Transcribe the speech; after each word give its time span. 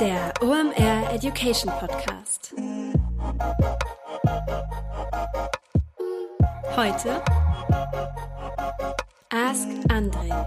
Der 0.00 0.32
OMR 0.40 1.12
Education 1.12 1.72
Podcast. 1.80 2.54
Heute 6.76 7.20
Ask 9.30 9.66
Andre. 9.88 10.46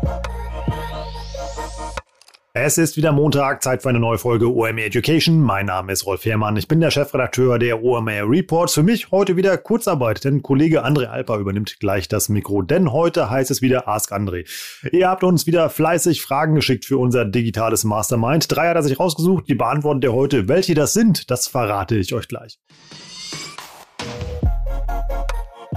Es 2.64 2.78
ist 2.78 2.96
wieder 2.96 3.12
Montag, 3.12 3.64
Zeit 3.64 3.82
für 3.82 3.89
eine 3.89 4.00
neue 4.00 4.20
Folge 4.20 4.54
OMR 4.54 4.84
Education. 4.84 5.41
Mein 5.41 5.66
Name 5.66 5.94
ist 5.94 6.05
Rolf 6.05 6.25
Herrmann, 6.25 6.57
ich 6.57 6.68
bin 6.68 6.80
der 6.80 6.91
Chefredakteur 6.91 7.57
der 7.57 7.84
OMR 7.84 8.30
Reports. 8.30 8.76
Für 8.76 8.84
mich 8.84 9.09
heute 9.09 9.36
wieder 9.36 9.57
Kurzarbeit, 9.57 10.23
denn 10.23 10.44
Kollege 10.44 10.86
André 10.86 11.05
Alper 11.05 11.38
übernimmt 11.38 11.80
gleich 11.80 12.08
das 12.08 12.30
Mikro, 12.30 12.62
denn 12.62 12.91
heute 12.91 13.32
heißt 13.32 13.50
es 13.50 13.63
wieder 13.63 13.88
Ask 13.88 14.12
André. 14.12 14.48
Ihr 14.91 15.09
habt 15.09 15.23
uns 15.23 15.48
wieder 15.48 15.71
fleißig 15.71 16.21
Fragen 16.21 16.54
geschickt 16.54 16.86
für 16.86 17.00
unser 17.00 17.26
digitales 17.26 17.84
Mastermind. 17.84 18.45
Drei 18.52 18.70
hat 18.70 18.76
er 18.76 18.84
sich 18.84 18.99
rausgesucht, 18.99 19.48
die 19.48 19.55
beantwortet 19.55 20.04
er 20.04 20.13
heute. 20.13 20.48
Welche 20.48 20.76
das 20.76 20.93
sind, 20.93 21.32
das 21.32 21.48
verrate 21.48 21.96
ich 21.96 22.13
euch 22.13 22.27
gleich. 22.27 22.59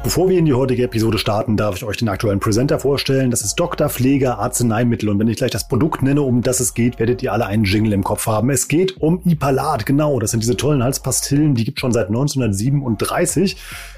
Bevor 0.05 0.29
wir 0.29 0.39
in 0.39 0.45
die 0.45 0.53
heutige 0.53 0.83
Episode 0.83 1.17
starten, 1.17 1.57
darf 1.57 1.77
ich 1.77 1.85
euch 1.85 1.97
den 1.97 2.11
aktuellen 2.11 2.39
Presenter 2.39 2.79
vorstellen. 2.79 3.31
Das 3.31 3.41
ist 3.41 3.55
Dr. 3.55 3.89
Pfleger 3.89 4.39
Arzneimittel. 4.39 5.09
Und 5.09 5.19
wenn 5.19 5.29
ich 5.29 5.39
gleich 5.39 5.51
das 5.51 5.67
Produkt 5.67 6.03
nenne, 6.03 6.21
um 6.21 6.43
das 6.43 6.61
es 6.61 6.75
geht, 6.75 6.99
werdet 6.99 7.23
ihr 7.23 7.33
alle 7.33 7.47
einen 7.47 7.65
Jingle 7.65 7.95
im 7.95 8.05
Kopf 8.05 8.27
haben. 8.27 8.51
Es 8.51 8.69
geht 8.69 9.01
um 9.01 9.23
Ipalat. 9.25 9.87
Genau, 9.87 10.21
das 10.21 10.33
sind 10.33 10.43
diese 10.43 10.59
tollen 10.59 10.83
Halspastillen, 10.85 11.55
die 11.55 11.65
gibt 11.65 11.81
schon 11.81 11.91
seit 11.91 12.09
1937 12.09 13.57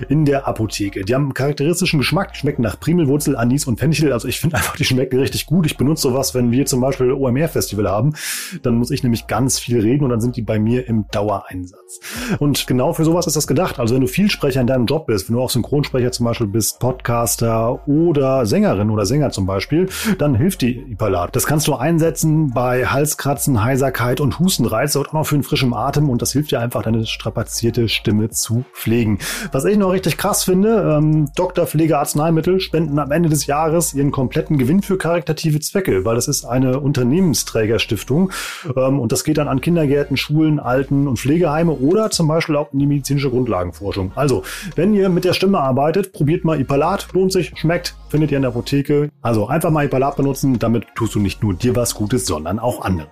in 0.08 0.24
der 0.24 0.46
Apotheke. 0.46 1.04
Die 1.04 1.12
haben 1.12 1.24
einen 1.24 1.34
charakteristischen 1.34 1.98
Geschmack, 1.98 2.34
die 2.34 2.38
schmecken 2.38 2.62
nach 2.62 2.78
Primelwurzel, 2.78 3.36
Anis 3.36 3.66
und 3.66 3.80
Fenchel. 3.80 4.12
Also 4.12 4.28
ich 4.28 4.38
finde 4.38 4.56
einfach, 4.58 4.76
die 4.76 4.84
schmecken 4.84 5.18
richtig 5.18 5.46
gut. 5.46 5.66
Ich 5.66 5.76
benutze 5.76 6.02
sowas, 6.02 6.36
wenn 6.36 6.52
wir 6.52 6.66
zum 6.66 6.80
Beispiel 6.80 7.10
OMR-Festival 7.10 7.88
haben. 7.90 8.14
Dann 8.62 8.76
muss 8.76 8.92
ich 8.92 9.02
nämlich 9.02 9.26
ganz 9.26 9.58
viel 9.58 9.80
reden 9.80 10.04
und 10.04 10.10
dann 10.10 10.20
sind 10.20 10.36
die 10.36 10.42
bei 10.42 10.60
mir 10.60 10.86
im 10.86 11.06
Dauereinsatz. 11.10 11.98
Und 12.38 12.68
genau 12.68 12.92
für 12.92 13.04
sowas 13.04 13.26
ist 13.26 13.34
das 13.34 13.48
gedacht. 13.48 13.80
Also 13.80 13.96
wenn 13.96 14.02
du 14.02 14.06
Vielsprecher 14.06 14.60
in 14.60 14.68
deinem 14.68 14.86
Job 14.86 15.08
bist, 15.08 15.28
wenn 15.28 15.34
du 15.34 15.42
auch 15.42 15.50
Synchronsprecher 15.50 15.95
Synchronsprecher 15.96 16.12
zum 16.12 16.26
Beispiel 16.26 16.46
bist, 16.46 16.78
Podcaster 16.78 17.86
oder 17.88 18.46
Sängerin 18.46 18.90
oder 18.90 19.06
Sänger 19.06 19.30
zum 19.30 19.46
Beispiel, 19.46 19.88
dann 20.18 20.34
hilft 20.34 20.62
die 20.62 20.78
Ipalat. 20.92 21.34
Das 21.34 21.46
kannst 21.46 21.68
du 21.68 21.74
einsetzen 21.74 22.50
bei 22.52 22.86
Halskratzen, 22.86 23.64
Heiserkeit 23.64 24.20
und 24.20 24.38
Hustenreiz 24.38 24.96
und 24.96 25.08
auch 25.08 25.12
noch 25.12 25.26
für 25.26 25.36
einen 25.36 25.44
frischen 25.44 25.72
Atem 25.72 26.10
und 26.10 26.22
das 26.22 26.32
hilft 26.32 26.50
dir 26.50 26.60
einfach, 26.60 26.82
deine 26.82 27.06
strapazierte 27.06 27.88
Stimme 27.88 28.30
zu 28.30 28.64
pflegen. 28.72 29.18
Was 29.52 29.64
ich 29.64 29.76
noch 29.76 29.92
richtig 29.92 30.16
krass 30.16 30.44
finde, 30.44 30.96
ähm, 30.96 31.30
Dr. 31.34 31.66
Pflege 31.66 31.98
Arzneimittel 31.98 32.60
spenden 32.60 32.98
am 32.98 33.10
Ende 33.10 33.28
des 33.28 33.46
Jahres 33.46 33.94
ihren 33.94 34.10
kompletten 34.10 34.58
Gewinn 34.58 34.82
für 34.82 34.98
karitative 34.98 35.60
Zwecke, 35.60 36.04
weil 36.04 36.14
das 36.14 36.28
ist 36.28 36.44
eine 36.44 36.80
Unternehmensträgerstiftung 36.80 38.30
ähm, 38.76 39.00
und 39.00 39.12
das 39.12 39.24
geht 39.24 39.38
dann 39.38 39.48
an 39.48 39.60
Kindergärten, 39.60 40.16
Schulen, 40.16 40.60
Alten- 40.60 41.08
und 41.08 41.18
Pflegeheime 41.18 41.72
oder 41.72 42.10
zum 42.10 42.28
Beispiel 42.28 42.56
auch 42.56 42.72
in 42.72 42.78
die 42.78 42.86
medizinische 42.86 43.30
Grundlagenforschung. 43.30 44.12
Also, 44.14 44.42
wenn 44.74 44.94
ihr 44.94 45.08
mit 45.08 45.24
der 45.24 45.32
Stimme 45.32 45.58
arbeitet, 45.58 45.85
arbeitet, 45.86 46.12
probiert 46.12 46.44
mal 46.44 46.60
Ipalat, 46.60 47.06
lohnt 47.12 47.32
sich, 47.32 47.52
schmeckt, 47.54 47.94
findet 48.08 48.32
ihr 48.32 48.38
in 48.38 48.42
der 48.42 48.50
Apotheke. 48.50 49.08
Also 49.22 49.46
einfach 49.46 49.70
mal 49.70 49.84
Ipalat 49.84 50.16
benutzen, 50.16 50.58
damit 50.58 50.84
tust 50.96 51.14
du 51.14 51.20
nicht 51.20 51.44
nur 51.44 51.54
dir 51.54 51.76
was 51.76 51.94
Gutes, 51.94 52.26
sondern 52.26 52.58
auch 52.58 52.80
anderen. 52.80 53.08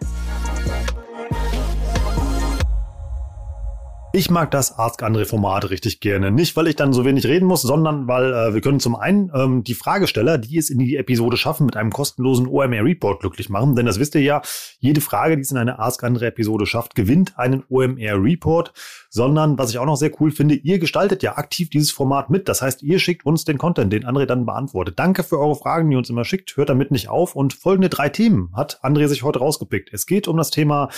Ich 4.17 4.31
mag 4.31 4.53
das 4.53 4.79
Ask 4.79 5.03
Andre 5.03 5.25
Format 5.25 5.71
richtig 5.71 5.99
gerne. 5.99 6.31
Nicht, 6.31 6.55
weil 6.55 6.69
ich 6.69 6.77
dann 6.77 6.93
so 6.93 7.05
wenig 7.05 7.27
reden 7.27 7.47
muss, 7.47 7.63
sondern 7.63 8.07
weil 8.07 8.33
äh, 8.33 8.55
wir 8.55 8.61
können 8.61 8.79
zum 8.79 8.95
einen 8.95 9.33
ähm, 9.35 9.65
die 9.65 9.75
Fragesteller, 9.75 10.39
die 10.39 10.57
es 10.57 10.71
in 10.71 10.79
die 10.79 10.95
Episode 10.95 11.37
schaffen, 11.37 11.67
mit 11.67 11.77
einem 11.77 11.91
kostenlosen 11.91 12.47
OMR 12.47 12.85
Report 12.85 13.19
glücklich 13.19 13.49
machen. 13.49 13.75
Denn 13.75 13.87
das 13.87 13.99
wisst 13.99 14.15
ihr 14.15 14.21
ja, 14.21 14.41
jede 14.79 15.01
Frage, 15.01 15.35
die 15.35 15.43
es 15.43 15.51
in 15.51 15.57
eine 15.57 15.81
Ask 15.81 16.05
Andre 16.05 16.27
Episode 16.27 16.65
schafft, 16.65 16.95
gewinnt 16.95 17.37
einen 17.41 17.65
OMR 17.69 18.23
Report. 18.23 18.73
Sondern, 19.11 19.59
was 19.59 19.71
ich 19.71 19.79
auch 19.79 19.85
noch 19.85 19.97
sehr 19.97 20.13
cool 20.21 20.31
finde, 20.31 20.55
ihr 20.55 20.79
gestaltet 20.79 21.25
ja 21.25 21.37
aktiv 21.37 21.71
dieses 21.71 21.91
Format 21.91 22.31
mit. 22.31 22.49
Das 22.49 22.63
heißt, 22.63 22.85
ihr 22.85 23.01
schickt 23.01 23.27
uns 23.27 23.45
den 23.45 23.59
Content, 23.59 23.93
den 23.93 24.05
André 24.05 24.27
dann 24.27 24.47
beantwortet. 24.47 24.97
Danke 24.97 25.25
für 25.25 25.41
eure 25.41 25.57
Fragen, 25.57 25.91
die 25.91 25.95
ihr 25.95 25.99
uns 25.99 26.11
immer 26.11 26.25
schickt. 26.25 26.57
Hört 26.57 26.69
damit 26.69 26.93
nicht 26.93 27.09
auf. 27.09 27.35
Und 27.35 27.53
folgende 27.53 27.89
drei 27.89 28.09
Themen 28.11 28.51
hat 28.55 28.79
André 28.85 29.09
sich 29.09 29.25
heute 29.25 29.41
rausgepickt. 29.41 29.93
Es 29.93 30.07
geht 30.07 30.29
um 30.29 30.37
das 30.37 30.51
Thema 30.51 30.89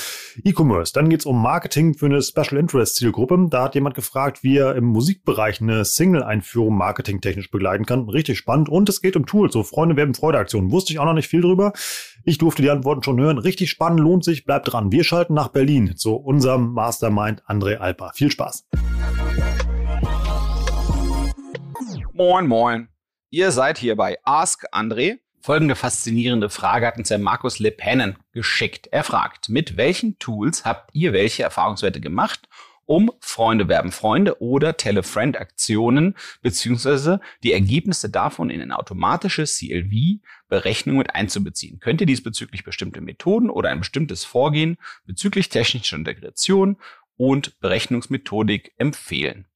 E-Commerce. 0.44 0.92
Dann 0.92 1.08
geht 1.08 1.20
es 1.20 1.26
um 1.26 1.40
Marketing 1.40 1.94
für 1.94 2.06
eine 2.06 2.20
Special 2.20 2.58
Interest 2.58 3.05
Zielgruppe. 3.06 3.46
Da 3.48 3.64
hat 3.64 3.76
jemand 3.76 3.94
gefragt, 3.94 4.42
wie 4.42 4.56
er 4.56 4.74
im 4.74 4.84
Musikbereich 4.86 5.60
eine 5.60 5.84
Single-Einführung 5.84 6.76
marketingtechnisch 6.76 7.52
begleiten 7.52 7.86
kann. 7.86 8.08
Richtig 8.08 8.36
spannend. 8.36 8.68
Und 8.68 8.88
es 8.88 9.00
geht 9.00 9.14
um 9.14 9.26
Tools, 9.26 9.52
so 9.52 9.62
Freunde 9.62 9.96
werden 9.96 10.14
Freude-Aktionen. 10.14 10.72
Wusste 10.72 10.92
ich 10.92 10.98
auch 10.98 11.04
noch 11.04 11.12
nicht 11.12 11.28
viel 11.28 11.40
drüber. 11.40 11.72
Ich 12.24 12.38
durfte 12.38 12.62
die 12.62 12.70
Antworten 12.70 13.04
schon 13.04 13.20
hören. 13.20 13.38
Richtig 13.38 13.70
spannend, 13.70 14.00
lohnt 14.00 14.24
sich, 14.24 14.44
bleibt 14.44 14.72
dran. 14.72 14.90
Wir 14.90 15.04
schalten 15.04 15.34
nach 15.34 15.48
Berlin 15.48 15.96
zu 15.96 16.16
unserem 16.16 16.72
Mastermind 16.72 17.44
André 17.44 17.76
Alper. 17.76 18.10
Viel 18.14 18.32
Spaß. 18.32 18.66
Moin, 22.12 22.48
moin. 22.48 22.88
Ihr 23.30 23.52
seid 23.52 23.78
hier 23.78 23.94
bei 23.94 24.18
Ask 24.24 24.64
André. 24.72 25.18
Folgende 25.40 25.76
faszinierende 25.76 26.50
Frage 26.50 26.88
hat 26.88 26.98
uns 26.98 27.06
der 27.06 27.18
Markus 27.18 27.60
Lepennen 27.60 28.16
geschickt. 28.32 28.88
Er 28.88 29.04
fragt, 29.04 29.48
mit 29.48 29.76
welchen 29.76 30.18
Tools 30.18 30.64
habt 30.64 30.90
ihr 30.92 31.12
welche 31.12 31.44
Erfahrungswerte 31.44 32.00
gemacht 32.00 32.48
um 32.86 33.12
Freunde 33.20 33.68
werben 33.68 33.92
Freunde 33.92 34.40
oder 34.40 34.76
Tele-Friend-Aktionen 34.76 36.14
beziehungsweise 36.40 37.20
die 37.42 37.52
Ergebnisse 37.52 38.08
davon 38.08 38.48
in 38.48 38.62
eine 38.62 38.78
automatische 38.78 39.44
CLV-Berechnung 39.44 40.96
mit 40.96 41.14
einzubeziehen. 41.14 41.80
Könnt 41.80 42.00
ihr 42.00 42.06
diesbezüglich 42.06 42.64
bestimmte 42.64 43.00
Methoden 43.00 43.50
oder 43.50 43.70
ein 43.70 43.80
bestimmtes 43.80 44.24
Vorgehen 44.24 44.78
bezüglich 45.04 45.48
technischer 45.48 45.96
Integration 45.96 46.76
und 47.16 47.60
Berechnungsmethodik 47.60 48.72
empfehlen? 48.78 49.46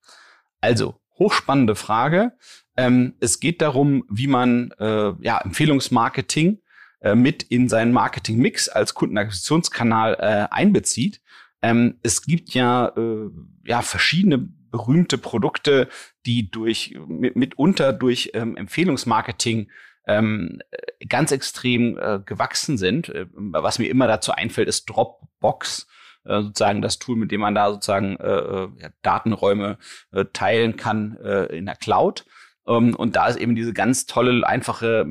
Also, 0.61 1.01
hochspannende 1.19 1.77
Frage. 1.77 2.33
Ähm, 2.77 3.15
es 3.21 3.41
geht 3.41 3.63
darum, 3.63 4.05
wie 4.09 4.27
man 4.27 4.73
äh, 4.79 5.13
ja, 5.21 5.39
Empfehlungsmarketing 5.39 6.61
äh, 7.01 7.15
mit 7.15 7.43
in 7.45 7.69
seinen 7.69 7.93
Marketing-Mix 7.93 8.69
als 8.69 8.95
Kundenakquisitionskanal 8.95 10.15
äh, 10.19 10.55
einbezieht. 10.55 11.21
Ähm, 11.63 11.99
es 12.03 12.23
gibt 12.23 12.51
ja, 12.55 12.93
äh, 12.97 13.31
ja 13.65 13.83
verschiedene 13.83 14.39
berühmte 14.71 15.19
Produkte, 15.19 15.89
die 16.27 16.51
durch 16.51 16.97
mit, 17.07 17.37
mitunter 17.37 17.93
durch 17.93 18.31
ähm, 18.35 18.57
Empfehlungsmarketing 18.57 19.71
ähm, 20.07 20.61
ganz 21.09 21.33
extrem 21.33 21.99
äh, 21.99 22.21
gewachsen 22.25 22.79
sind. 22.79 23.09
Äh, 23.11 23.27
was 23.33 23.79
mir 23.79 23.89
immer 23.89 24.07
dazu 24.07 24.33
einfällt, 24.33 24.69
ist 24.69 24.87
Dropbox 24.87 25.87
äh, 26.25 26.43
sozusagen 26.43 26.83
das 26.83 26.99
Tool, 26.99 27.17
mit 27.17 27.31
dem 27.31 27.41
man 27.41 27.55
da 27.55 27.71
sozusagen 27.71 28.17
äh, 28.17 28.27
äh 28.27 28.69
ja, 28.79 28.89
Datenräume 29.03 29.79
äh, 30.13 30.25
teilen 30.33 30.77
kann 30.77 31.17
äh, 31.23 31.57
in 31.57 31.67
der 31.67 31.77
Cloud. 31.77 32.25
Ähm, 32.67 32.95
und 32.95 33.17
da 33.17 33.27
ist 33.27 33.37
eben 33.37 33.55
diese 33.55 33.73
ganz 33.73 34.07
tolle, 34.07 34.47
einfache 34.47 35.07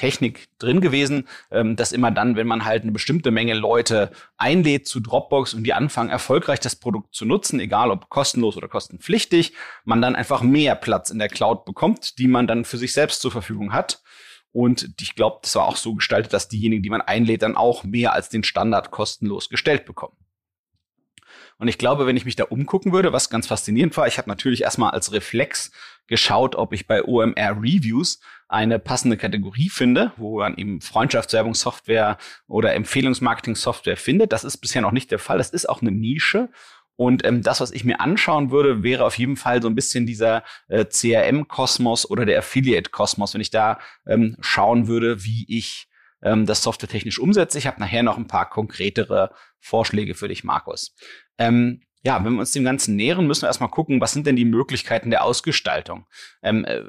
Technik 0.00 0.48
drin 0.58 0.80
gewesen, 0.80 1.28
ähm, 1.50 1.76
dass 1.76 1.92
immer 1.92 2.10
dann, 2.10 2.34
wenn 2.34 2.46
man 2.46 2.64
halt 2.64 2.84
eine 2.84 2.92
bestimmte 2.92 3.30
Menge 3.30 3.52
Leute 3.52 4.10
einlädt 4.38 4.88
zu 4.88 5.00
Dropbox 5.00 5.52
und 5.52 5.64
die 5.64 5.74
anfangen 5.74 6.08
erfolgreich 6.08 6.58
das 6.58 6.74
Produkt 6.74 7.14
zu 7.14 7.26
nutzen, 7.26 7.60
egal 7.60 7.90
ob 7.90 8.08
kostenlos 8.08 8.56
oder 8.56 8.66
kostenpflichtig, 8.66 9.52
man 9.84 10.00
dann 10.00 10.16
einfach 10.16 10.40
mehr 10.40 10.74
Platz 10.74 11.10
in 11.10 11.18
der 11.18 11.28
Cloud 11.28 11.66
bekommt, 11.66 12.18
die 12.18 12.28
man 12.28 12.46
dann 12.46 12.64
für 12.64 12.78
sich 12.78 12.94
selbst 12.94 13.20
zur 13.20 13.30
Verfügung 13.30 13.74
hat. 13.74 14.02
Und 14.52 14.88
ich 15.00 15.14
glaube, 15.14 15.40
das 15.42 15.54
war 15.54 15.66
auch 15.66 15.76
so 15.76 15.94
gestaltet, 15.94 16.32
dass 16.32 16.48
diejenigen, 16.48 16.82
die 16.82 16.90
man 16.90 17.02
einlädt, 17.02 17.42
dann 17.42 17.56
auch 17.56 17.84
mehr 17.84 18.14
als 18.14 18.30
den 18.30 18.42
Standard 18.42 18.90
kostenlos 18.90 19.50
gestellt 19.50 19.84
bekommen. 19.84 20.16
Und 21.58 21.68
ich 21.68 21.76
glaube, 21.76 22.06
wenn 22.06 22.16
ich 22.16 22.24
mich 22.24 22.36
da 22.36 22.44
umgucken 22.44 22.92
würde, 22.92 23.12
was 23.12 23.28
ganz 23.28 23.48
faszinierend 23.48 23.94
war, 23.98 24.06
ich 24.06 24.16
habe 24.16 24.30
natürlich 24.30 24.62
erstmal 24.62 24.92
als 24.92 25.12
Reflex 25.12 25.72
geschaut, 26.06 26.56
ob 26.56 26.72
ich 26.72 26.86
bei 26.86 27.04
OMR 27.04 27.58
Reviews 27.60 28.18
eine 28.50 28.80
passende 28.80 29.16
Kategorie 29.16 29.68
finde, 29.68 30.12
wo 30.16 30.40
man 30.40 30.56
eben 30.56 30.80
Freundschaftswerbungssoftware 30.80 32.18
oder 32.48 32.74
Empfehlungsmarketing-Software 32.74 33.96
findet. 33.96 34.32
Das 34.32 34.42
ist 34.42 34.58
bisher 34.58 34.82
noch 34.82 34.90
nicht 34.90 35.12
der 35.12 35.20
Fall. 35.20 35.38
Das 35.38 35.50
ist 35.50 35.68
auch 35.68 35.82
eine 35.82 35.92
Nische. 35.92 36.48
Und 36.96 37.24
ähm, 37.24 37.42
das, 37.42 37.60
was 37.60 37.70
ich 37.70 37.84
mir 37.84 38.00
anschauen 38.00 38.50
würde, 38.50 38.82
wäre 38.82 39.04
auf 39.04 39.16
jeden 39.16 39.36
Fall 39.36 39.62
so 39.62 39.68
ein 39.68 39.76
bisschen 39.76 40.04
dieser 40.04 40.42
äh, 40.68 40.84
CRM-Kosmos 40.84 42.10
oder 42.10 42.26
der 42.26 42.40
Affiliate-Kosmos, 42.40 43.34
wenn 43.34 43.40
ich 43.40 43.50
da 43.50 43.78
ähm, 44.06 44.36
schauen 44.40 44.88
würde, 44.88 45.24
wie 45.24 45.46
ich 45.48 45.88
ähm, 46.20 46.44
das 46.44 46.64
softwaretechnisch 46.64 47.20
umsetze. 47.20 47.56
Ich 47.56 47.68
habe 47.68 47.80
nachher 47.80 48.02
noch 48.02 48.18
ein 48.18 48.26
paar 48.26 48.50
konkretere 48.50 49.30
Vorschläge 49.60 50.16
für 50.16 50.26
dich, 50.26 50.42
Markus. 50.42 50.96
Ähm, 51.38 51.82
ja, 52.02 52.22
wenn 52.24 52.32
wir 52.32 52.40
uns 52.40 52.52
dem 52.52 52.64
Ganzen 52.64 52.96
nähern, 52.96 53.28
müssen 53.28 53.42
wir 53.42 53.48
erstmal 53.48 53.70
gucken, 53.70 54.00
was 54.00 54.12
sind 54.12 54.26
denn 54.26 54.36
die 54.36 54.44
Möglichkeiten 54.44 55.10
der 55.10 55.24
Ausgestaltung? 55.24 56.06
Ähm, 56.42 56.64
äh, 56.64 56.82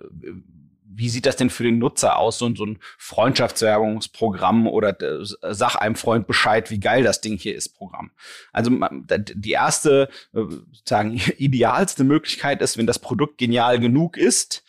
wie 0.93 1.09
sieht 1.09 1.25
das 1.25 1.35
denn 1.35 1.49
für 1.49 1.63
den 1.63 1.77
Nutzer 1.77 2.17
aus, 2.17 2.37
so, 2.37 2.53
so 2.55 2.65
ein 2.65 2.79
Freundschaftswerbungsprogramm 2.97 4.67
oder 4.67 4.99
äh, 5.01 5.23
sag 5.23 5.75
einem 5.75 5.95
Freund 5.95 6.27
Bescheid, 6.27 6.69
wie 6.71 6.79
geil 6.79 7.03
das 7.03 7.21
Ding 7.21 7.37
hier 7.37 7.55
ist, 7.55 7.69
Programm. 7.69 8.11
Also 8.51 8.71
die 9.09 9.51
erste, 9.51 10.09
äh, 10.33 10.41
sozusagen 10.71 11.13
idealste 11.37 12.03
Möglichkeit 12.03 12.61
ist, 12.61 12.77
wenn 12.77 12.87
das 12.87 12.99
Produkt 12.99 13.37
genial 13.37 13.79
genug 13.79 14.17
ist, 14.17 14.63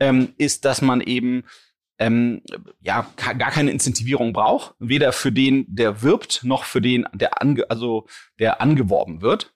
ähm, 0.00 0.34
ist, 0.38 0.64
dass 0.64 0.82
man 0.82 1.00
eben 1.00 1.44
ähm, 1.98 2.42
ja 2.80 3.06
gar 3.16 3.50
keine 3.50 3.72
Incentivierung 3.72 4.32
braucht, 4.32 4.74
weder 4.78 5.12
für 5.12 5.32
den, 5.32 5.66
der 5.68 6.02
wirbt, 6.02 6.44
noch 6.44 6.64
für 6.64 6.80
den, 6.80 7.06
der 7.12 7.42
ange 7.42 7.68
also 7.70 8.06
der 8.38 8.60
angeworben 8.60 9.20
wird. 9.20 9.52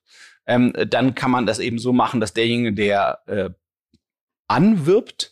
Ähm, 0.46 0.72
dann 0.88 1.14
kann 1.14 1.30
man 1.30 1.46
das 1.46 1.60
eben 1.60 1.78
so 1.78 1.92
machen, 1.92 2.20
dass 2.20 2.34
derjenige, 2.34 2.72
der 2.72 3.20
äh, 3.26 3.50
anwirbt, 4.48 5.31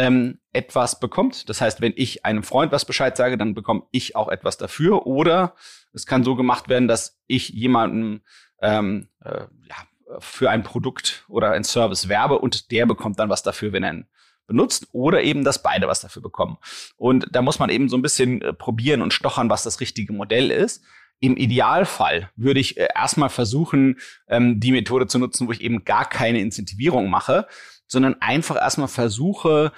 ähm, 0.00 0.38
etwas 0.54 0.98
bekommt. 0.98 1.50
Das 1.50 1.60
heißt, 1.60 1.82
wenn 1.82 1.92
ich 1.94 2.24
einem 2.24 2.42
Freund 2.42 2.72
was 2.72 2.86
Bescheid 2.86 3.18
sage, 3.18 3.36
dann 3.36 3.52
bekomme 3.52 3.82
ich 3.90 4.16
auch 4.16 4.28
etwas 4.28 4.56
dafür. 4.56 5.06
Oder 5.06 5.54
es 5.92 6.06
kann 6.06 6.24
so 6.24 6.36
gemacht 6.36 6.70
werden, 6.70 6.88
dass 6.88 7.20
ich 7.26 7.50
jemanden 7.50 8.22
ähm, 8.62 9.08
äh, 9.22 9.42
ja, 9.68 9.76
für 10.18 10.48
ein 10.48 10.62
Produkt 10.62 11.26
oder 11.28 11.50
ein 11.52 11.64
Service 11.64 12.08
werbe 12.08 12.38
und 12.38 12.70
der 12.70 12.86
bekommt 12.86 13.18
dann 13.18 13.28
was 13.28 13.42
dafür, 13.42 13.74
wenn 13.74 13.82
er 13.82 13.92
ihn 13.92 14.06
benutzt 14.46 14.88
oder 14.92 15.22
eben, 15.22 15.44
dass 15.44 15.62
beide 15.62 15.86
was 15.86 16.00
dafür 16.00 16.22
bekommen. 16.22 16.56
Und 16.96 17.26
da 17.30 17.42
muss 17.42 17.58
man 17.58 17.68
eben 17.68 17.90
so 17.90 17.96
ein 17.96 18.02
bisschen 18.02 18.40
äh, 18.40 18.54
probieren 18.54 19.02
und 19.02 19.12
stochern, 19.12 19.50
was 19.50 19.64
das 19.64 19.80
richtige 19.80 20.14
Modell 20.14 20.50
ist. 20.50 20.82
Im 21.20 21.36
Idealfall 21.36 22.30
würde 22.36 22.58
ich 22.58 22.78
äh, 22.78 22.88
erstmal 22.96 23.28
versuchen, 23.28 24.00
ähm, 24.28 24.60
die 24.60 24.72
Methode 24.72 25.06
zu 25.06 25.18
nutzen, 25.18 25.46
wo 25.46 25.52
ich 25.52 25.60
eben 25.60 25.84
gar 25.84 26.08
keine 26.08 26.40
Incentivierung 26.40 27.10
mache, 27.10 27.46
sondern 27.90 28.20
einfach 28.20 28.56
erstmal 28.56 28.88
versuche, 28.88 29.72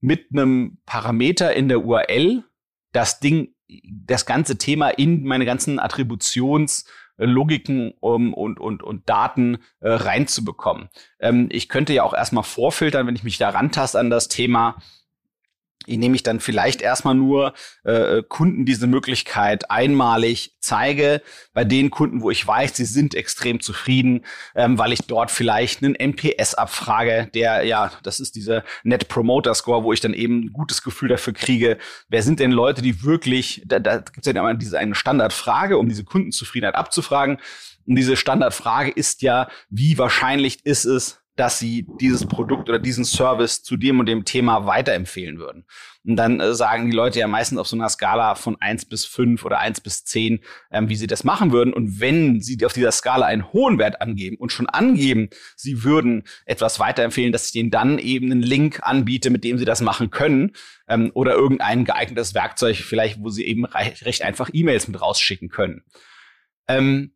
mit 0.00 0.26
einem 0.32 0.78
Parameter 0.84 1.54
in 1.54 1.68
der 1.68 1.84
URL 1.84 2.44
das 2.92 3.20
Ding, 3.20 3.54
das 3.86 4.26
ganze 4.26 4.58
Thema 4.58 4.90
in 4.90 5.24
meine 5.24 5.46
ganzen 5.46 5.80
Attributions- 5.80 6.84
Logiken 7.16 7.94
um, 8.00 8.34
und, 8.34 8.58
und, 8.58 8.82
und 8.82 9.08
Daten 9.08 9.58
äh, 9.80 9.88
reinzubekommen. 9.88 10.88
Ähm, 11.20 11.48
ich 11.50 11.68
könnte 11.68 11.92
ja 11.92 12.02
auch 12.02 12.14
erstmal 12.14 12.44
vorfiltern, 12.44 13.06
wenn 13.06 13.14
ich 13.14 13.22
mich 13.22 13.38
da 13.38 13.50
rantaste 13.50 13.98
an 13.98 14.10
das 14.10 14.28
Thema, 14.28 14.82
indem 15.86 16.14
ich 16.14 16.22
dann 16.22 16.40
vielleicht 16.40 16.82
erstmal 16.82 17.14
nur 17.14 17.54
äh, 17.84 18.22
Kunden 18.22 18.64
diese 18.64 18.86
Möglichkeit 18.86 19.70
einmalig 19.70 20.56
zeige. 20.60 21.22
Bei 21.52 21.64
den 21.64 21.90
Kunden, 21.90 22.22
wo 22.22 22.30
ich 22.30 22.46
weiß, 22.46 22.76
sie 22.76 22.84
sind 22.84 23.14
extrem 23.14 23.60
zufrieden, 23.60 24.24
ähm, 24.54 24.78
weil 24.78 24.92
ich 24.92 25.00
dort 25.06 25.30
vielleicht 25.30 25.82
einen 25.82 25.94
NPS 25.94 26.54
abfrage, 26.54 27.28
der 27.34 27.64
ja, 27.64 27.92
das 28.02 28.20
ist 28.20 28.34
dieser 28.34 28.64
Net 28.82 29.08
Promoter 29.08 29.54
Score, 29.54 29.84
wo 29.84 29.92
ich 29.92 30.00
dann 30.00 30.14
eben 30.14 30.44
ein 30.44 30.52
gutes 30.52 30.82
Gefühl 30.82 31.08
dafür 31.08 31.32
kriege, 31.32 31.78
wer 32.08 32.22
sind 32.22 32.40
denn 32.40 32.50
Leute, 32.50 32.82
die 32.82 33.02
wirklich, 33.02 33.62
da, 33.66 33.78
da 33.78 33.98
gibt 33.98 34.26
es 34.26 34.32
ja 34.32 34.38
immer 34.38 34.54
diese 34.54 34.78
eine 34.78 34.94
Standardfrage, 34.94 35.78
um 35.78 35.88
diese 35.88 36.04
Kundenzufriedenheit 36.04 36.74
abzufragen. 36.74 37.38
Und 37.86 37.96
diese 37.96 38.16
Standardfrage 38.16 38.90
ist 38.90 39.22
ja, 39.22 39.48
wie 39.68 39.98
wahrscheinlich 39.98 40.64
ist 40.64 40.84
es, 40.84 41.23
dass 41.36 41.58
sie 41.58 41.86
dieses 42.00 42.26
Produkt 42.26 42.68
oder 42.68 42.78
diesen 42.78 43.04
Service 43.04 43.62
zu 43.62 43.76
dem 43.76 43.98
und 43.98 44.06
dem 44.06 44.24
Thema 44.24 44.66
weiterempfehlen 44.66 45.38
würden. 45.38 45.64
Und 46.04 46.16
dann 46.16 46.38
äh, 46.38 46.54
sagen 46.54 46.90
die 46.90 46.96
Leute 46.96 47.18
ja 47.18 47.26
meistens 47.26 47.58
auf 47.58 47.66
so 47.66 47.76
einer 47.76 47.88
Skala 47.88 48.34
von 48.34 48.56
eins 48.60 48.84
bis 48.84 49.04
fünf 49.04 49.44
oder 49.44 49.58
eins 49.58 49.80
bis 49.80 50.04
zehn, 50.04 50.40
ähm, 50.70 50.88
wie 50.88 50.96
sie 50.96 51.06
das 51.06 51.24
machen 51.24 51.50
würden. 51.50 51.72
Und 51.72 51.98
wenn 51.98 52.40
sie 52.40 52.64
auf 52.64 52.72
dieser 52.72 52.92
Skala 52.92 53.26
einen 53.26 53.52
hohen 53.52 53.78
Wert 53.78 54.00
angeben 54.00 54.36
und 54.36 54.52
schon 54.52 54.68
angeben, 54.68 55.28
sie 55.56 55.82
würden 55.82 56.24
etwas 56.44 56.78
weiterempfehlen, 56.78 57.32
dass 57.32 57.46
ich 57.46 57.52
denen 57.52 57.70
dann 57.70 57.98
eben 57.98 58.30
einen 58.30 58.42
Link 58.42 58.80
anbiete, 58.82 59.30
mit 59.30 59.44
dem 59.44 59.58
sie 59.58 59.64
das 59.64 59.80
machen 59.80 60.10
können 60.10 60.52
ähm, 60.88 61.10
oder 61.14 61.32
irgendein 61.32 61.84
geeignetes 61.84 62.34
Werkzeug 62.34 62.76
vielleicht, 62.76 63.20
wo 63.20 63.30
sie 63.30 63.44
eben 63.46 63.64
recht 63.64 64.22
einfach 64.22 64.50
E-Mails 64.52 64.86
mit 64.86 65.00
rausschicken 65.00 65.48
können. 65.48 65.82
Ähm, 66.68 67.13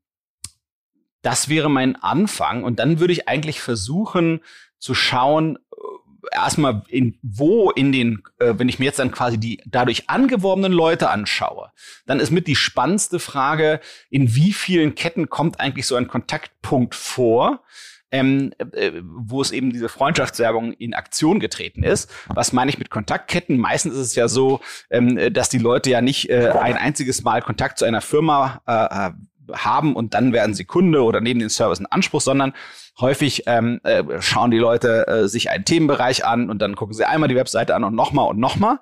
das 1.23 1.49
wäre 1.49 1.71
mein 1.71 1.97
Anfang. 1.97 2.65
Und 2.65 2.79
dann 2.79 3.01
würde 3.01 3.13
ich 3.13 3.29
eigentlich 3.29 3.61
versuchen 3.61 4.41
zu 4.79 4.95
schauen, 4.95 5.57
äh, 5.57 6.37
erstmal 6.37 6.83
in 6.89 7.19
wo 7.23 7.71
in 7.71 7.93
den, 7.93 8.23
äh, 8.39 8.55
wenn 8.57 8.69
ich 8.69 8.79
mir 8.79 8.87
jetzt 8.87 8.99
dann 8.99 9.11
quasi 9.11 9.39
die 9.39 9.63
dadurch 9.67 10.09
angeworbenen 10.09 10.73
Leute 10.73 11.11
anschaue, 11.11 11.73
dann 12.07 12.21
ist 12.21 12.31
mit 12.31 12.47
die 12.47 12.57
spannendste 12.57 13.19
Frage, 13.19 13.81
in 14.11 14.35
wie 14.35 14.53
vielen 14.53 14.95
Ketten 14.95 15.29
kommt 15.29 15.61
eigentlich 15.61 15.87
so 15.87 15.97
ein 15.97 16.09
Kontaktpunkt 16.09 16.95
vor, 16.95 17.63
ähm, 18.11 18.53
äh, 18.73 18.93
wo 19.03 19.43
es 19.43 19.53
eben 19.53 19.73
diese 19.73 19.89
Freundschaftswerbung 19.89 20.73
in 20.73 20.95
Aktion 20.95 21.41
getreten 21.41 21.83
ist. 21.83 22.11
Was 22.29 22.53
meine 22.53 22.71
ich 22.71 22.79
mit 22.79 22.91
Kontaktketten? 22.91 23.59
Meistens 23.59 23.95
ist 23.95 24.01
es 24.01 24.15
ja 24.15 24.29
so, 24.29 24.61
ähm, 24.91 25.33
dass 25.33 25.51
die 25.51 25.59
Leute 25.59 25.91
ja 25.91 26.01
nicht 26.01 26.31
äh, 26.31 26.49
ein 26.49 26.77
einziges 26.77 27.23
Mal 27.23 27.43
Kontakt 27.43 27.79
zu 27.79 27.85
einer 27.85 28.01
Firma 28.01 28.63
äh, 28.67 29.11
haben 29.53 29.95
und 29.95 30.15
dann 30.15 30.33
werden 30.33 30.55
sie 30.55 30.65
Kunde 30.65 31.03
oder 31.03 31.21
nehmen 31.21 31.41
den 31.41 31.51
Service 31.51 31.81
in 31.81 31.87
Anspruch, 31.87 32.21
sondern 32.21 32.53
häufig 33.01 33.45
ähm, 33.47 33.81
äh, 33.85 34.03
schauen 34.21 34.51
die 34.51 34.59
Leute 34.59 35.07
äh, 35.07 35.29
sich 35.29 35.51
einen 35.51 35.65
Themenbereich 35.65 36.25
an 36.25 36.51
und 36.51 36.61
dann 36.61 36.77
gucken 36.77 36.95
sie 36.95 37.05
einmal 37.05 37.29
die 37.29 37.37
Webseite 37.37 37.75
an 37.75 37.85
und 37.85 37.95
nochmal 37.95 38.29
und 38.29 38.39
nochmal. 38.39 38.79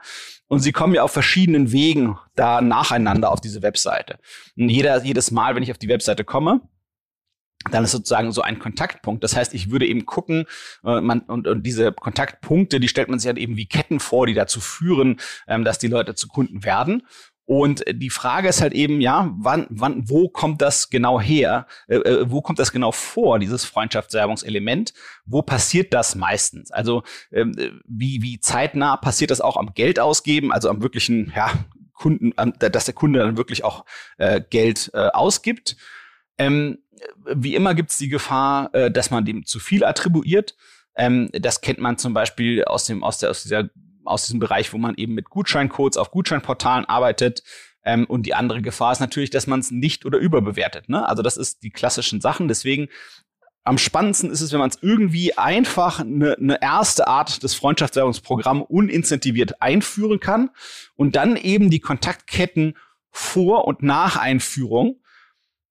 Und 0.49 0.61
sie 0.61 0.73
kommen 0.73 0.95
ja 0.95 1.03
auf 1.03 1.13
verschiedenen 1.13 1.73
Wegen 1.73 2.19
da 2.37 2.61
nacheinander 2.61 3.33
auf 3.33 3.41
diese 3.41 3.63
Webseite. 3.63 4.19
Und 4.57 4.69
jeder, 4.69 5.03
jedes 5.03 5.33
Mal, 5.33 5.57
wenn 5.57 5.63
ich 5.63 5.73
auf 5.73 5.79
die 5.79 5.89
Webseite 5.89 6.25
komme, 6.25 6.61
dann 7.71 7.85
ist 7.85 7.93
sozusagen 7.93 8.33
so 8.33 8.43
ein 8.43 8.59
Kontaktpunkt. 8.59 9.25
Das 9.25 9.37
heißt, 9.37 9.55
ich 9.55 9.71
würde 9.71 9.87
eben 9.87 10.07
gucken, 10.07 10.47
äh, 10.85 11.01
man, 11.01 11.21
und, 11.21 11.47
und 11.47 11.65
diese 11.65 11.93
Kontaktpunkte, 11.93 12.81
die 12.81 12.89
stellt 12.89 13.09
man 13.09 13.19
sich 13.19 13.27
halt 13.27 13.39
eben 13.39 13.57
wie 13.57 13.67
Ketten 13.67 14.01
vor, 14.01 14.27
die 14.27 14.35
dazu 14.35 14.61
führen, 14.61 15.19
ähm, 15.49 15.65
dass 15.65 15.79
die 15.79 15.89
Leute 15.89 16.15
zu 16.15 16.29
Kunden 16.29 16.65
werden. 16.65 17.03
Und 17.47 17.85
die 17.89 18.11
Frage 18.11 18.49
ist 18.49 18.61
halt 18.61 18.75
eben, 18.75 19.01
ja, 19.01 19.33
wann, 19.39 19.67
wann, 19.71 20.09
wo 20.09 20.29
kommt 20.29 20.61
das 20.61 20.91
genau 20.91 21.21
her? 21.21 21.69
Äh, 21.87 21.97
äh, 21.97 22.31
wo 22.31 22.43
kommt 22.43 22.59
das 22.59 22.73
genau 22.73 22.91
vor, 22.91 23.39
dieses 23.39 23.65
Freundschaftswerbungselement? 23.65 24.93
Wo 25.25 25.43
passiert 25.43 25.95
das 25.95 26.17
meistens? 26.17 26.73
Also 26.73 27.05
ähm, 27.31 27.55
wie, 27.87 28.21
wie 28.21 28.41
zeitnah 28.41 28.97
passiert 28.97 29.31
das 29.31 29.41
auch 29.41 29.57
am 29.57 29.75
Geld 29.75 30.01
ausgeben, 30.01 30.53
also 30.53 30.69
am 30.69 30.83
wirklichen, 30.83 31.33
ja, 31.37 31.53
Kunden, 31.93 32.35
dass 32.59 32.85
der 32.85 32.95
Kunde 32.95 33.21
dann 33.21 33.39
wirklich 33.39 33.65
auch 33.65 33.85
äh, 34.19 34.41
Geld 34.51 34.91
äh, 34.93 35.09
ausgibt? 35.09 35.77
Ähm, 36.39 36.79
wie 37.25 37.55
immer 37.55 37.75
gibt 37.75 37.91
es 37.91 37.97
die 37.97 38.09
Gefahr, 38.09 38.75
äh, 38.75 38.91
dass 38.91 39.11
man 39.11 39.25
dem 39.25 39.47
zu 39.47 39.61
viel 39.61 39.85
attribuiert. 39.85 40.57
Ähm, 40.97 41.31
das 41.33 41.61
kennt 41.61 41.79
man 41.79 41.97
zum 41.97 42.13
Beispiel 42.13 42.65
aus 42.65 42.87
dem 42.87 43.03
aus 43.05 43.19
der 43.19 43.31
aus 43.31 43.43
dieser 43.43 43.71
aus 44.09 44.27
diesem 44.27 44.41
Bereich, 44.41 44.73
wo 44.73 44.79
man 44.79 44.95
eben 44.97 45.15
mit 45.15 45.31
Gutscheincodes 45.31 45.97
auf 45.97 46.11
Gutscheinportalen 46.11 46.85
arbeitet. 46.85 47.43
Ähm, 47.85 48.05
und 48.07 48.25
die 48.25 48.35
andere 48.35 48.63
Gefahr 48.63 48.93
ist 48.93 49.01
natürlich, 49.01 49.31
dass 49.31 49.47
man 49.47 49.61
es 49.61 49.71
nicht 49.71 50.05
oder 50.05 50.19
überbewertet. 50.19 50.89
Ne? 50.89 51.09
Also 51.09 51.23
das 51.23 51.37
ist 51.37 51.63
die 51.63 51.71
klassischen 51.71 52.21
Sachen. 52.21 52.49
Deswegen 52.49 52.89
am 53.67 53.79
spannendsten 53.79 54.31
ist 54.31 54.43
es, 54.43 54.53
wenn 54.53 54.61
man 54.61 54.71
es 54.71 54.79
irgendwie 54.81 55.37
einfach 55.37 55.99
eine, 55.99 56.37
eine 56.39 56.63
erste 56.63 57.09
Art 57.09 57.43
des 57.43 57.55
Freundschaftswerbungsprogramms 57.55 58.67
unincentiviert 58.69 59.61
einführen 59.61 60.21
kann 60.21 60.51
und 60.95 61.17
dann 61.17 61.37
eben 61.37 61.69
die 61.69 61.81
Kontaktketten 61.81 62.77
vor 63.11 63.67
und 63.67 63.83
nach 63.83 64.17
Einführung 64.17 65.01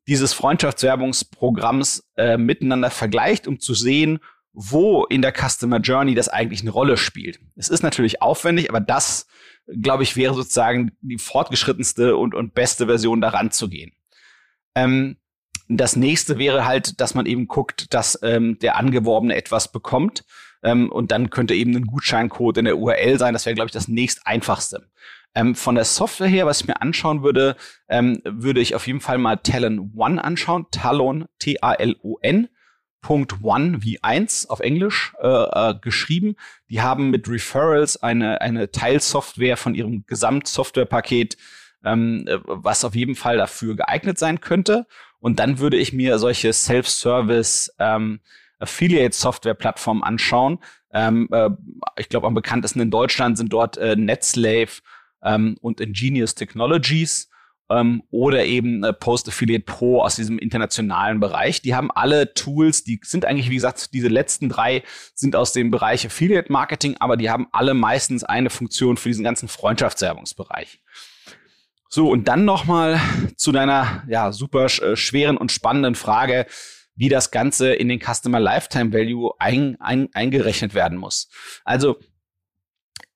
dieses 0.08 0.34
Freundschaftswerbungsprogramms 0.34 2.06
äh, 2.18 2.38
miteinander 2.38 2.92
vergleicht, 2.92 3.48
um 3.48 3.60
zu 3.60 3.74
sehen, 3.74 4.20
wo 4.56 5.04
in 5.06 5.22
der 5.22 5.34
Customer 5.34 5.80
Journey 5.80 6.16
das 6.16 6.30
eigentlich 6.30 6.62
eine 6.62 6.72
Rolle 6.72 6.98
spielt. 6.98 7.40
Es 7.56 7.70
ist 7.70 7.84
natürlich 7.84 8.22
aufwendig, 8.22 8.70
aber 8.70 8.80
das, 8.80 9.28
glaube 9.68 10.04
ich, 10.04 10.16
wäre 10.16 10.34
sozusagen 10.34 10.92
die 11.02 11.18
fortgeschrittenste 11.18 12.16
und, 12.16 12.34
und 12.34 12.54
beste 12.54 12.86
Version 12.86 13.22
daran 13.22 13.52
zu 13.52 13.70
gehen. 13.70 13.92
Ähm, 14.74 15.18
das 15.68 15.96
nächste 15.96 16.38
wäre 16.38 16.66
halt, 16.66 17.02
dass 17.02 17.16
man 17.16 17.26
eben 17.26 17.48
guckt, 17.48 17.94
dass 17.94 18.20
ähm, 18.24 18.58
der 18.60 18.78
Angeworbene 18.78 19.36
etwas 19.36 19.72
bekommt. 19.72 20.24
Ähm, 20.64 20.92
und 20.92 21.12
dann 21.12 21.30
könnte 21.30 21.54
eben 21.54 21.76
ein 21.76 21.86
Gutscheincode 21.86 22.60
in 22.60 22.66
der 22.66 22.78
URL 22.78 23.20
sein. 23.20 23.34
Das 23.34 23.46
wäre, 23.46 23.56
glaube 23.56 23.68
ich, 23.68 23.74
das 23.74 23.88
nächst 23.88 24.26
einfachste. 24.26 24.90
Ähm, 25.34 25.54
von 25.54 25.76
der 25.76 25.86
Software 25.86 26.28
her, 26.28 26.46
was 26.46 26.62
ich 26.62 26.68
mir 26.68 26.82
anschauen 26.82 27.24
würde, 27.24 27.58
ähm, 27.90 28.22
würde 28.24 28.62
ich 28.62 28.74
auf 28.74 28.88
jeden 28.88 29.02
Fall 29.02 29.18
mal 29.18 29.36
Talon 29.36 29.92
One 29.96 30.24
anschauen. 30.24 30.68
Talon, 30.72 31.26
T-A-L-O-N. 31.40 32.48
Punkt 33.06 33.44
One 33.44 33.84
wie 33.84 34.02
eins 34.02 34.50
auf 34.50 34.62
Englisch 34.62 35.14
äh, 35.22 35.28
äh, 35.28 35.76
geschrieben. 35.80 36.38
Die 36.72 36.82
haben 36.82 37.12
mit 37.12 37.30
Referrals 37.30 38.02
eine, 38.02 38.42
eine 38.42 38.72
Teilsoftware 38.72 39.58
von 39.58 39.76
ihrem 39.76 40.08
Gesamtsoftwarepaket, 40.08 41.38
ähm, 41.84 42.26
äh, 42.28 42.40
was 42.46 42.84
auf 42.84 42.96
jeden 42.96 43.14
Fall 43.14 43.38
dafür 43.38 43.76
geeignet 43.76 44.18
sein 44.18 44.42
könnte. 44.42 44.88
Und 45.20 45.38
dann 45.38 45.60
würde 45.60 45.78
ich 45.78 45.94
mir 45.94 46.18
solche 46.18 46.52
Self-Service 46.52 47.76
ähm, 47.78 48.22
Affiliate-Software-Plattformen 48.58 50.02
anschauen. 50.02 50.58
Ähm, 50.92 51.30
äh, 51.32 51.52
ich 52.00 52.10
glaube, 52.10 52.26
am 52.26 52.34
bekanntesten 52.34 52.80
in 52.80 52.90
Deutschland 52.90 53.38
sind 53.38 53.54
dort 53.54 53.78
äh, 53.78 53.96
NetSlave 53.96 54.82
ähm, 55.22 55.58
und 55.62 55.80
Ingenious 55.80 56.34
Technologies 56.34 57.30
ähm, 57.69 58.03
oder 58.12 58.45
eben 58.45 58.84
äh, 58.84 58.93
Post 58.93 59.27
Affiliate 59.27 59.65
Pro 59.65 60.01
aus 60.01 60.15
diesem 60.15 60.38
internationalen 60.38 61.19
Bereich. 61.19 61.62
Die 61.62 61.75
haben 61.75 61.91
alle 61.91 62.34
Tools, 62.34 62.84
die 62.84 63.00
sind 63.03 63.25
eigentlich, 63.25 63.50
wie 63.50 63.55
gesagt, 63.55 63.93
diese 63.93 64.07
letzten 64.07 64.50
drei 64.50 64.84
sind 65.13 65.36
aus 65.36 65.53
dem 65.53 65.72
Bereich 65.72 66.05
Affiliate 66.05 66.51
Marketing, 66.51 66.95
aber 67.00 67.17
die 67.17 67.29
haben 67.29 67.48
alle 67.51 67.74
meistens 67.74 68.24
eine 68.24 68.50
Funktion 68.50 68.98
für 68.98 69.10
diesen 69.10 69.24
ganzen 69.24 69.48
Freundschaftswerbungsbereich. 69.48 70.81
So, 71.89 72.10
und 72.10 72.27
dann 72.27 72.45
nochmal 72.45 73.00
zu 73.38 73.51
deiner 73.51 74.03
ja, 74.07 74.31
super 74.31 74.65
äh, 74.65 74.95
schweren 74.95 75.38
und 75.38 75.51
spannenden 75.51 75.95
Frage, 75.95 76.45
wie 76.95 77.10
das 77.10 77.31
Ganze 77.31 77.74
in 77.74 77.89
den 77.89 78.00
Customer 78.00 78.39
Lifetime 78.39 78.93
Value 78.93 79.31
ein, 79.39 79.77
ein, 79.79 80.10
eingerechnet 80.13 80.74
werden 80.74 80.98
muss. 80.98 81.29
Also 81.63 81.98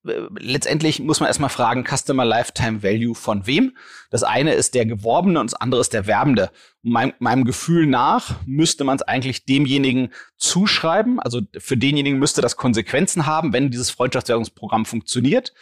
letztendlich 0.03 0.99
muss 0.99 1.19
man 1.19 1.27
erstmal 1.27 1.49
fragen, 1.49 1.83
Customer 1.85 2.25
Lifetime 2.25 2.83
Value 2.83 3.15
von 3.15 3.45
wem? 3.45 3.75
Das 4.09 4.23
eine 4.23 4.53
ist 4.53 4.73
der 4.73 4.85
Geworbene 4.85 5.39
und 5.39 5.51
das 5.51 5.59
andere 5.59 5.81
ist 5.81 5.93
der 5.93 6.07
Werbende. 6.07 6.51
Mein, 6.81 7.13
meinem 7.19 7.43
Gefühl 7.43 7.85
nach 7.85 8.35
müsste 8.45 8.83
man 8.83 8.95
es 8.95 9.01
eigentlich 9.01 9.45
demjenigen 9.45 10.11
zuschreiben. 10.37 11.19
Also 11.19 11.41
für 11.57 11.77
denjenigen 11.77 12.19
müsste 12.19 12.41
das 12.41 12.55
Konsequenzen 12.55 13.25
haben, 13.25 13.51
wenn 13.51 13.71
dieses 13.71 13.91
Freundschaftswerbungsprogramm 13.91 14.85
funktioniert. 14.85 15.53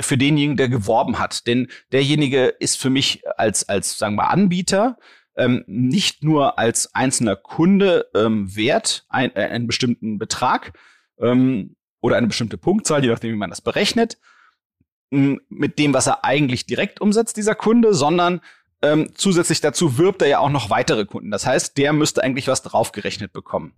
Für 0.00 0.16
denjenigen, 0.16 0.56
der 0.56 0.68
geworben 0.68 1.18
hat. 1.18 1.46
Denn 1.46 1.68
derjenige 1.90 2.46
ist 2.46 2.78
für 2.78 2.90
mich 2.90 3.22
als, 3.36 3.68
als 3.68 3.98
sagen 3.98 4.14
wir, 4.14 4.30
Anbieter 4.30 4.98
ähm, 5.36 5.64
nicht 5.66 6.22
nur 6.22 6.58
als 6.58 6.94
einzelner 6.94 7.34
Kunde 7.34 8.06
ähm, 8.14 8.54
wert, 8.54 9.04
ein, 9.08 9.34
äh, 9.34 9.40
einen 9.40 9.66
bestimmten 9.66 10.18
Betrag, 10.18 10.78
ähm, 11.18 11.74
oder 12.04 12.16
eine 12.16 12.26
bestimmte 12.26 12.58
Punktzahl, 12.58 13.02
je 13.02 13.08
nachdem, 13.08 13.32
wie 13.32 13.38
man 13.38 13.48
das 13.48 13.62
berechnet, 13.62 14.18
mit 15.08 15.78
dem, 15.78 15.94
was 15.94 16.06
er 16.06 16.22
eigentlich 16.22 16.66
direkt 16.66 17.00
umsetzt, 17.00 17.38
dieser 17.38 17.54
Kunde, 17.54 17.94
sondern 17.94 18.42
ähm, 18.82 19.12
zusätzlich 19.14 19.62
dazu 19.62 19.96
wirbt 19.96 20.20
er 20.20 20.28
ja 20.28 20.38
auch 20.40 20.50
noch 20.50 20.68
weitere 20.68 21.06
Kunden. 21.06 21.30
Das 21.30 21.46
heißt, 21.46 21.78
der 21.78 21.94
müsste 21.94 22.22
eigentlich 22.22 22.46
was 22.46 22.60
draufgerechnet 22.60 23.32
bekommen. 23.32 23.72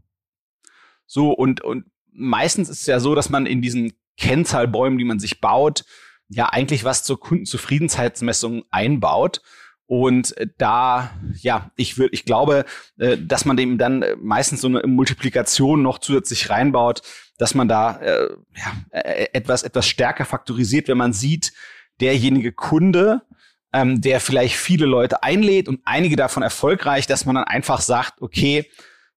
So, 1.06 1.30
und, 1.30 1.60
und 1.60 1.84
meistens 2.10 2.68
ist 2.68 2.80
es 2.80 2.86
ja 2.86 2.98
so, 2.98 3.14
dass 3.14 3.30
man 3.30 3.46
in 3.46 3.62
diesen 3.62 3.92
Kennzahlbäumen, 4.16 4.98
die 4.98 5.04
man 5.04 5.20
sich 5.20 5.40
baut, 5.40 5.84
ja 6.28 6.48
eigentlich 6.48 6.82
was 6.82 7.04
zur 7.04 7.20
Kundenzufriedenheitsmessung 7.20 8.64
einbaut. 8.72 9.40
Und 9.86 10.34
da, 10.58 11.12
ja, 11.40 11.70
ich 11.76 11.96
würde, 11.96 12.12
ich 12.12 12.24
glaube, 12.24 12.64
äh, 12.98 13.16
dass 13.16 13.44
man 13.44 13.56
dem 13.56 13.78
dann 13.78 14.04
meistens 14.20 14.62
so 14.62 14.66
eine 14.66 14.82
Multiplikation 14.84 15.82
noch 15.82 16.00
zusätzlich 16.00 16.50
reinbaut, 16.50 17.02
dass 17.38 17.54
man 17.54 17.68
da 17.68 17.98
äh, 17.98 18.28
ja, 18.56 18.72
äh, 18.90 19.28
etwas, 19.32 19.62
etwas 19.62 19.86
stärker 19.86 20.24
faktorisiert, 20.24 20.88
wenn 20.88 20.98
man 20.98 21.12
sieht, 21.12 21.52
derjenige 22.00 22.52
Kunde, 22.52 23.22
ähm, 23.72 24.00
der 24.00 24.20
vielleicht 24.20 24.56
viele 24.56 24.86
Leute 24.86 25.22
einlädt 25.22 25.68
und 25.68 25.80
einige 25.84 26.16
davon 26.16 26.42
erfolgreich, 26.42 27.06
dass 27.06 27.26
man 27.26 27.34
dann 27.34 27.44
einfach 27.44 27.80
sagt, 27.80 28.22
okay, 28.22 28.70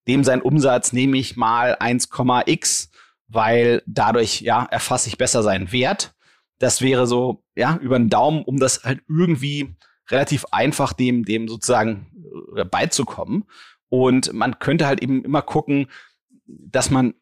dem 0.08 0.24
sein 0.24 0.42
Umsatz 0.42 0.92
nehme 0.92 1.18
ich 1.18 1.38
mal 1.38 1.76
1,x, 1.80 2.90
weil 3.28 3.84
dadurch 3.86 4.42
ja 4.42 4.66
erfasse 4.66 5.08
ich 5.08 5.18
besser 5.18 5.44
seinen 5.44 5.72
Wert. 5.72 6.16
Das 6.58 6.82
wäre 6.82 7.08
so 7.08 7.44
ja 7.56 7.78
über 7.82 7.98
den 7.98 8.10
Daumen, 8.10 8.44
um 8.44 8.60
das 8.60 8.84
halt 8.84 9.02
irgendwie 9.08 9.76
relativ 10.10 10.46
einfach 10.52 10.94
dem 10.94 11.26
dem 11.26 11.48
sozusagen 11.48 12.12
äh, 12.56 12.66
beizukommen. 12.66 13.46
Und 13.90 14.34
man 14.34 14.60
könnte 14.60 14.88
halt 14.88 15.02
eben 15.02 15.24
immer 15.24 15.42
gucken, 15.42 15.88
dass 16.46 16.90
man 16.90 17.14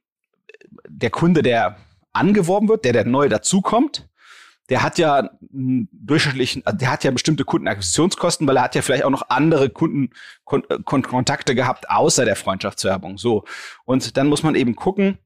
der 0.87 1.09
Kunde, 1.09 1.43
der 1.43 1.77
angeworben 2.13 2.69
wird, 2.69 2.85
der, 2.85 2.93
der 2.93 3.05
neu 3.05 3.29
dazukommt, 3.29 4.07
der 4.69 4.83
hat 4.83 4.97
ja 4.97 5.29
durchschnittlichen, 5.39 6.65
also 6.65 6.77
der 6.77 6.91
hat 6.91 7.03
ja 7.03 7.11
bestimmte 7.11 7.45
Kundenakquisitionskosten, 7.45 8.45
weil 8.47 8.57
er 8.57 8.63
hat 8.63 8.75
ja 8.75 8.81
vielleicht 8.81 9.05
auch 9.05 9.09
noch 9.09 9.29
andere 9.29 9.69
Kunden 9.69 10.09
äh, 10.51 11.55
gehabt 11.55 11.89
außer 11.89 12.25
der 12.25 12.35
Freundschaftswerbung. 12.35 13.17
So 13.17 13.45
und 13.85 14.17
dann 14.17 14.27
muss 14.27 14.43
man 14.43 14.55
eben 14.55 14.75
gucken, 14.75 15.17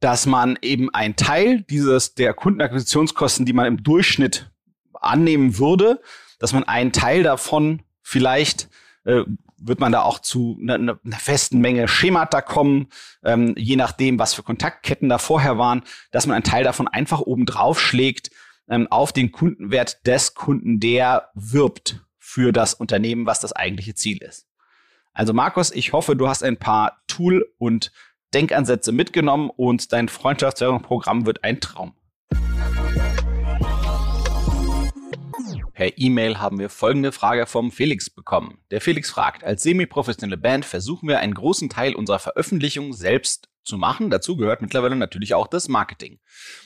dass 0.00 0.26
man 0.26 0.58
eben 0.62 0.92
einen 0.92 1.16
Teil 1.16 1.62
dieses 1.62 2.14
der 2.14 2.34
Kundenakquisitionskosten, 2.34 3.46
die 3.46 3.52
man 3.52 3.66
im 3.66 3.82
Durchschnitt 3.82 4.50
annehmen 4.94 5.58
würde, 5.58 6.00
dass 6.38 6.52
man 6.52 6.64
einen 6.64 6.92
Teil 6.92 7.22
davon 7.22 7.82
vielleicht 8.02 8.68
äh, 9.04 9.24
wird 9.60 9.80
man 9.80 9.92
da 9.92 10.02
auch 10.02 10.18
zu 10.18 10.58
einer, 10.60 10.74
einer 10.74 11.18
festen 11.18 11.60
Menge 11.60 11.86
Schemata 11.86 12.40
kommen, 12.40 12.88
ähm, 13.22 13.54
je 13.56 13.76
nachdem, 13.76 14.18
was 14.18 14.34
für 14.34 14.42
Kontaktketten 14.42 15.08
da 15.08 15.18
vorher 15.18 15.58
waren, 15.58 15.82
dass 16.10 16.26
man 16.26 16.34
einen 16.34 16.44
Teil 16.44 16.64
davon 16.64 16.88
einfach 16.88 17.20
oben 17.20 17.46
drauf 17.46 17.80
schlägt 17.80 18.30
ähm, 18.68 18.88
auf 18.90 19.12
den 19.12 19.32
Kundenwert 19.32 20.06
des 20.06 20.34
Kunden, 20.34 20.80
der 20.80 21.30
wirbt 21.34 22.00
für 22.18 22.52
das 22.52 22.74
Unternehmen, 22.74 23.26
was 23.26 23.40
das 23.40 23.52
eigentliche 23.52 23.94
Ziel 23.94 24.18
ist. 24.18 24.46
Also 25.12 25.32
Markus, 25.32 25.72
ich 25.72 25.92
hoffe, 25.92 26.16
du 26.16 26.28
hast 26.28 26.42
ein 26.42 26.56
paar 26.56 27.02
Tool- 27.06 27.52
und 27.58 27.92
Denkansätze 28.32 28.92
mitgenommen 28.92 29.50
und 29.50 29.92
dein 29.92 30.08
Freundschaftsprogramm 30.08 31.26
wird 31.26 31.42
ein 31.42 31.60
Traum. 31.60 31.94
Per 35.80 35.96
E-Mail 35.96 36.38
haben 36.38 36.58
wir 36.58 36.68
folgende 36.68 37.10
Frage 37.10 37.46
vom 37.46 37.72
Felix 37.72 38.10
bekommen. 38.10 38.58
Der 38.70 38.82
Felix 38.82 39.08
fragt, 39.08 39.44
als 39.44 39.62
semi-professionelle 39.62 40.36
Band 40.36 40.66
versuchen 40.66 41.08
wir 41.08 41.20
einen 41.20 41.32
großen 41.32 41.70
Teil 41.70 41.94
unserer 41.94 42.18
Veröffentlichung 42.18 42.92
selbst 42.92 43.48
zu 43.64 43.78
machen. 43.78 44.10
Dazu 44.10 44.36
gehört 44.36 44.60
mittlerweile 44.60 44.94
natürlich 44.94 45.32
auch 45.32 45.46
das 45.46 45.68
Marketing. 45.68 46.20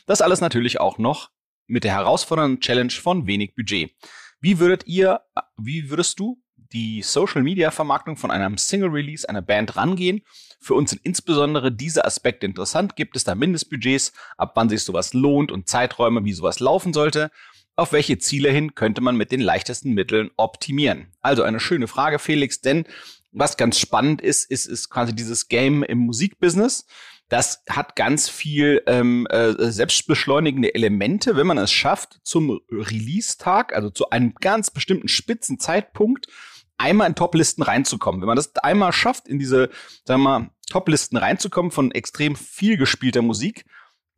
Das 0.09 0.21
alles 0.21 0.41
natürlich 0.41 0.81
auch 0.81 0.99
noch 0.99 1.31
mit 1.69 1.85
der 1.85 1.93
herausfordernden 1.93 2.59
Challenge 2.59 2.91
von 2.91 3.29
wenig 3.29 3.55
Budget. 3.55 3.93
Wie 4.41 4.59
würdet 4.59 4.89
ihr, 4.89 5.21
wie 5.57 5.91
würdest 5.91 6.19
du 6.19 6.43
die 6.57 7.01
Social 7.03 7.45
Media 7.45 7.71
Vermarktung 7.71 8.17
von 8.17 8.33
einem 8.33 8.59
Single 8.59 8.91
Release 8.91 9.29
einer 9.29 9.43
Band 9.43 9.77
rangehen? 9.77 10.23
Für 10.59 10.75
uns 10.75 10.91
sind 10.91 11.03
insbesondere 11.05 11.71
diese 11.71 12.05
Aspekte 12.05 12.47
interessant. 12.47 12.97
Gibt 12.97 13.15
es 13.15 13.23
da 13.23 13.37
Mindestbudgets, 13.37 14.13
ab 14.37 14.55
wann 14.57 14.69
sich 14.69 14.83
sowas 14.83 15.15
lohnt 15.15 15.53
und 15.53 15.69
Zeiträume, 15.69 16.25
wie 16.25 16.33
sowas 16.33 16.59
laufen 16.59 16.93
sollte? 16.93 17.31
Auf 17.77 17.93
welche 17.93 18.19
Ziele 18.19 18.51
hin 18.51 18.75
könnte 18.75 19.01
man 19.01 19.17
mit 19.17 19.33
den 19.33 19.41
leichtesten 19.41 19.95
Mitteln 19.95 20.31
optimieren? 20.37 21.09
Also 21.21 21.43
eine 21.43 21.59
schöne 21.59 21.89
Frage, 21.89 22.19
Felix, 22.19 22.61
denn 22.61 22.85
was 23.33 23.57
ganz 23.57 23.81
spannend 23.81 24.21
ist, 24.21 24.49
ist, 24.49 24.67
ist 24.67 24.91
quasi 24.91 25.15
dieses 25.15 25.49
Game 25.49 25.83
im 25.83 25.99
Musikbusiness. 25.99 26.87
Das 27.29 27.65
hat 27.69 27.97
ganz 27.97 28.29
viel 28.29 28.83
ähm, 28.87 29.27
äh, 29.29 29.55
selbstbeschleunigende 29.73 30.75
Elemente, 30.75 31.37
wenn 31.37 31.49
man 31.49 31.59
es 31.59 31.73
schafft, 31.73 32.21
zum 32.23 32.61
Release-Tag, 32.71 33.75
also 33.75 33.91
zu 33.91 34.11
einem 34.11 34.35
ganz 34.35 34.71
bestimmten 34.71 35.09
spitzen 35.09 35.59
Zeitpunkt, 35.59 36.29
einmal 36.77 37.09
in 37.09 37.17
Toplisten 37.17 37.65
reinzukommen. 37.65 38.21
Wenn 38.21 38.29
man 38.29 38.37
das 38.37 38.55
einmal 38.57 38.93
schafft, 38.93 39.27
in 39.27 39.39
diese, 39.41 39.71
sagen 40.05 40.23
wir 40.23 40.39
mal, 40.39 40.51
Toplisten 40.71 41.17
reinzukommen 41.17 41.73
von 41.73 41.91
extrem 41.91 42.37
viel 42.37 42.77
gespielter 42.77 43.23
Musik, 43.23 43.65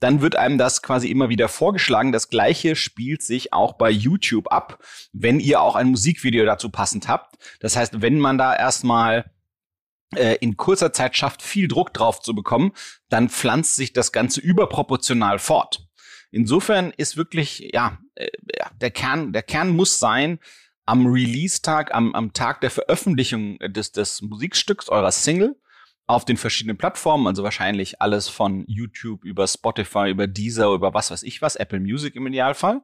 dann 0.00 0.20
wird 0.20 0.36
einem 0.36 0.58
das 0.58 0.82
quasi 0.82 1.08
immer 1.08 1.28
wieder 1.28 1.48
vorgeschlagen. 1.48 2.12
Das 2.12 2.28
gleiche 2.28 2.76
spielt 2.76 3.22
sich 3.22 3.52
auch 3.52 3.74
bei 3.74 3.90
YouTube 3.90 4.52
ab, 4.52 4.82
wenn 5.12 5.40
ihr 5.40 5.60
auch 5.60 5.74
ein 5.74 5.88
Musikvideo 5.88 6.44
dazu 6.44 6.70
passend 6.70 7.08
habt. 7.08 7.36
Das 7.60 7.76
heißt, 7.76 8.02
wenn 8.02 8.18
man 8.18 8.38
da 8.38 8.54
erstmal 8.54 9.30
äh, 10.14 10.36
in 10.40 10.56
kurzer 10.56 10.92
Zeit 10.92 11.16
schafft, 11.16 11.42
viel 11.42 11.68
Druck 11.68 11.92
drauf 11.94 12.20
zu 12.20 12.34
bekommen, 12.34 12.72
dann 13.08 13.28
pflanzt 13.28 13.76
sich 13.76 13.92
das 13.92 14.12
Ganze 14.12 14.40
überproportional 14.40 15.38
fort. 15.38 15.86
Insofern 16.30 16.92
ist 16.96 17.16
wirklich, 17.16 17.70
ja, 17.72 17.98
äh, 18.14 18.28
der 18.80 18.90
Kern, 18.90 19.32
der 19.32 19.42
Kern 19.42 19.70
muss 19.70 19.98
sein, 19.98 20.38
am 20.84 21.06
Release-Tag, 21.06 21.94
am, 21.94 22.14
am 22.14 22.32
Tag 22.32 22.60
der 22.60 22.70
Veröffentlichung 22.70 23.58
des, 23.58 23.92
des 23.92 24.22
Musikstücks 24.22 24.88
eurer 24.88 25.10
Single, 25.10 25.56
auf 26.06 26.24
den 26.24 26.36
verschiedenen 26.36 26.76
Plattformen, 26.76 27.26
also 27.26 27.42
wahrscheinlich 27.42 28.00
alles 28.00 28.28
von 28.28 28.64
YouTube 28.68 29.24
über 29.24 29.46
Spotify, 29.46 30.08
über 30.10 30.26
Deezer, 30.26 30.72
über 30.72 30.94
was 30.94 31.10
weiß 31.10 31.22
ich 31.24 31.42
was, 31.42 31.56
Apple 31.56 31.80
Music 31.80 32.14
im 32.14 32.26
Idealfall, 32.26 32.82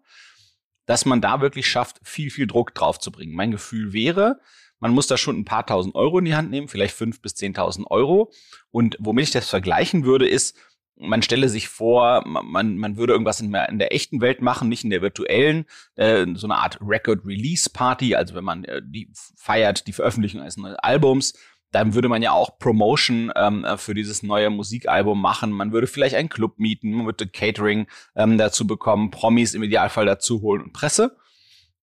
dass 0.86 1.04
man 1.04 1.20
da 1.20 1.40
wirklich 1.40 1.68
schafft, 1.68 2.00
viel, 2.02 2.30
viel 2.30 2.46
Druck 2.46 2.74
drauf 2.74 2.98
zu 2.98 3.12
bringen. 3.12 3.34
Mein 3.34 3.52
Gefühl 3.52 3.92
wäre, 3.92 4.40
man 4.80 4.92
muss 4.92 5.06
da 5.06 5.16
schon 5.16 5.38
ein 5.38 5.44
paar 5.44 5.64
tausend 5.64 5.94
Euro 5.94 6.18
in 6.18 6.24
die 6.24 6.34
Hand 6.34 6.50
nehmen, 6.50 6.66
vielleicht 6.66 6.96
fünf 6.96 7.22
bis 7.22 7.36
zehntausend 7.36 7.88
Euro. 7.88 8.32
Und 8.72 8.96
womit 8.98 9.26
ich 9.26 9.30
das 9.30 9.48
vergleichen 9.48 10.04
würde, 10.04 10.26
ist, 10.26 10.58
man 10.96 11.22
stelle 11.22 11.48
sich 11.48 11.68
vor, 11.68 12.24
man, 12.26 12.76
man 12.76 12.96
würde 12.96 13.12
irgendwas 13.12 13.40
in 13.40 13.52
der, 13.52 13.68
in 13.68 13.78
der 13.78 13.94
echten 13.94 14.20
Welt 14.20 14.42
machen, 14.42 14.68
nicht 14.68 14.84
in 14.84 14.90
der 14.90 15.02
virtuellen, 15.02 15.66
äh, 15.94 16.26
so 16.34 16.48
eine 16.48 16.56
Art 16.56 16.78
Record 16.80 17.24
Release 17.24 17.70
Party, 17.70 18.14
also 18.14 18.34
wenn 18.34 18.44
man 18.44 18.64
äh, 18.64 18.82
die 18.84 19.08
feiert, 19.36 19.86
die 19.86 19.92
Veröffentlichung 19.92 20.40
eines 20.40 20.56
neuen 20.56 20.76
Albums, 20.76 21.34
dann 21.72 21.94
würde 21.94 22.08
man 22.08 22.22
ja 22.22 22.32
auch 22.32 22.58
Promotion 22.58 23.32
ähm, 23.34 23.64
äh, 23.64 23.76
für 23.76 23.94
dieses 23.94 24.22
neue 24.22 24.50
Musikalbum 24.50 25.20
machen. 25.20 25.50
Man 25.50 25.72
würde 25.72 25.86
vielleicht 25.86 26.14
einen 26.14 26.28
Club 26.28 26.58
mieten, 26.58 26.92
man 26.92 27.06
würde 27.06 27.26
Catering 27.26 27.86
ähm, 28.14 28.38
dazu 28.38 28.66
bekommen, 28.66 29.10
Promis 29.10 29.54
im 29.54 29.62
Idealfall 29.62 30.06
dazu 30.06 30.42
holen 30.42 30.62
und 30.62 30.72
Presse. 30.72 31.16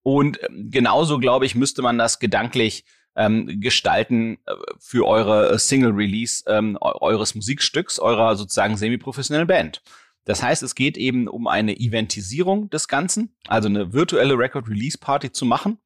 Und 0.03 0.39
ähm, 0.47 0.69
genauso, 0.71 1.17
glaube 1.17 1.45
ich, 1.45 1.55
müsste 1.55 1.81
man 1.81 1.97
das 1.97 2.19
gedanklich 2.19 2.85
ähm, 3.15 3.59
gestalten 3.59 4.37
äh, 4.45 4.53
für 4.79 5.07
eure 5.07 5.57
Single-Release 5.57 6.43
ähm, 6.47 6.77
eures 6.79 7.35
Musikstücks, 7.35 7.99
eurer 7.99 8.35
sozusagen 8.35 8.77
semi-professionellen 8.77 9.47
Band. 9.47 9.81
Das 10.25 10.43
heißt, 10.43 10.61
es 10.61 10.75
geht 10.75 10.97
eben 10.97 11.27
um 11.27 11.47
eine 11.47 11.75
Eventisierung 11.79 12.69
des 12.69 12.87
Ganzen, 12.87 13.35
also 13.47 13.67
eine 13.67 13.93
virtuelle 13.93 14.37
Record-Release-Party 14.37 15.31
zu 15.31 15.45
machen 15.45 15.79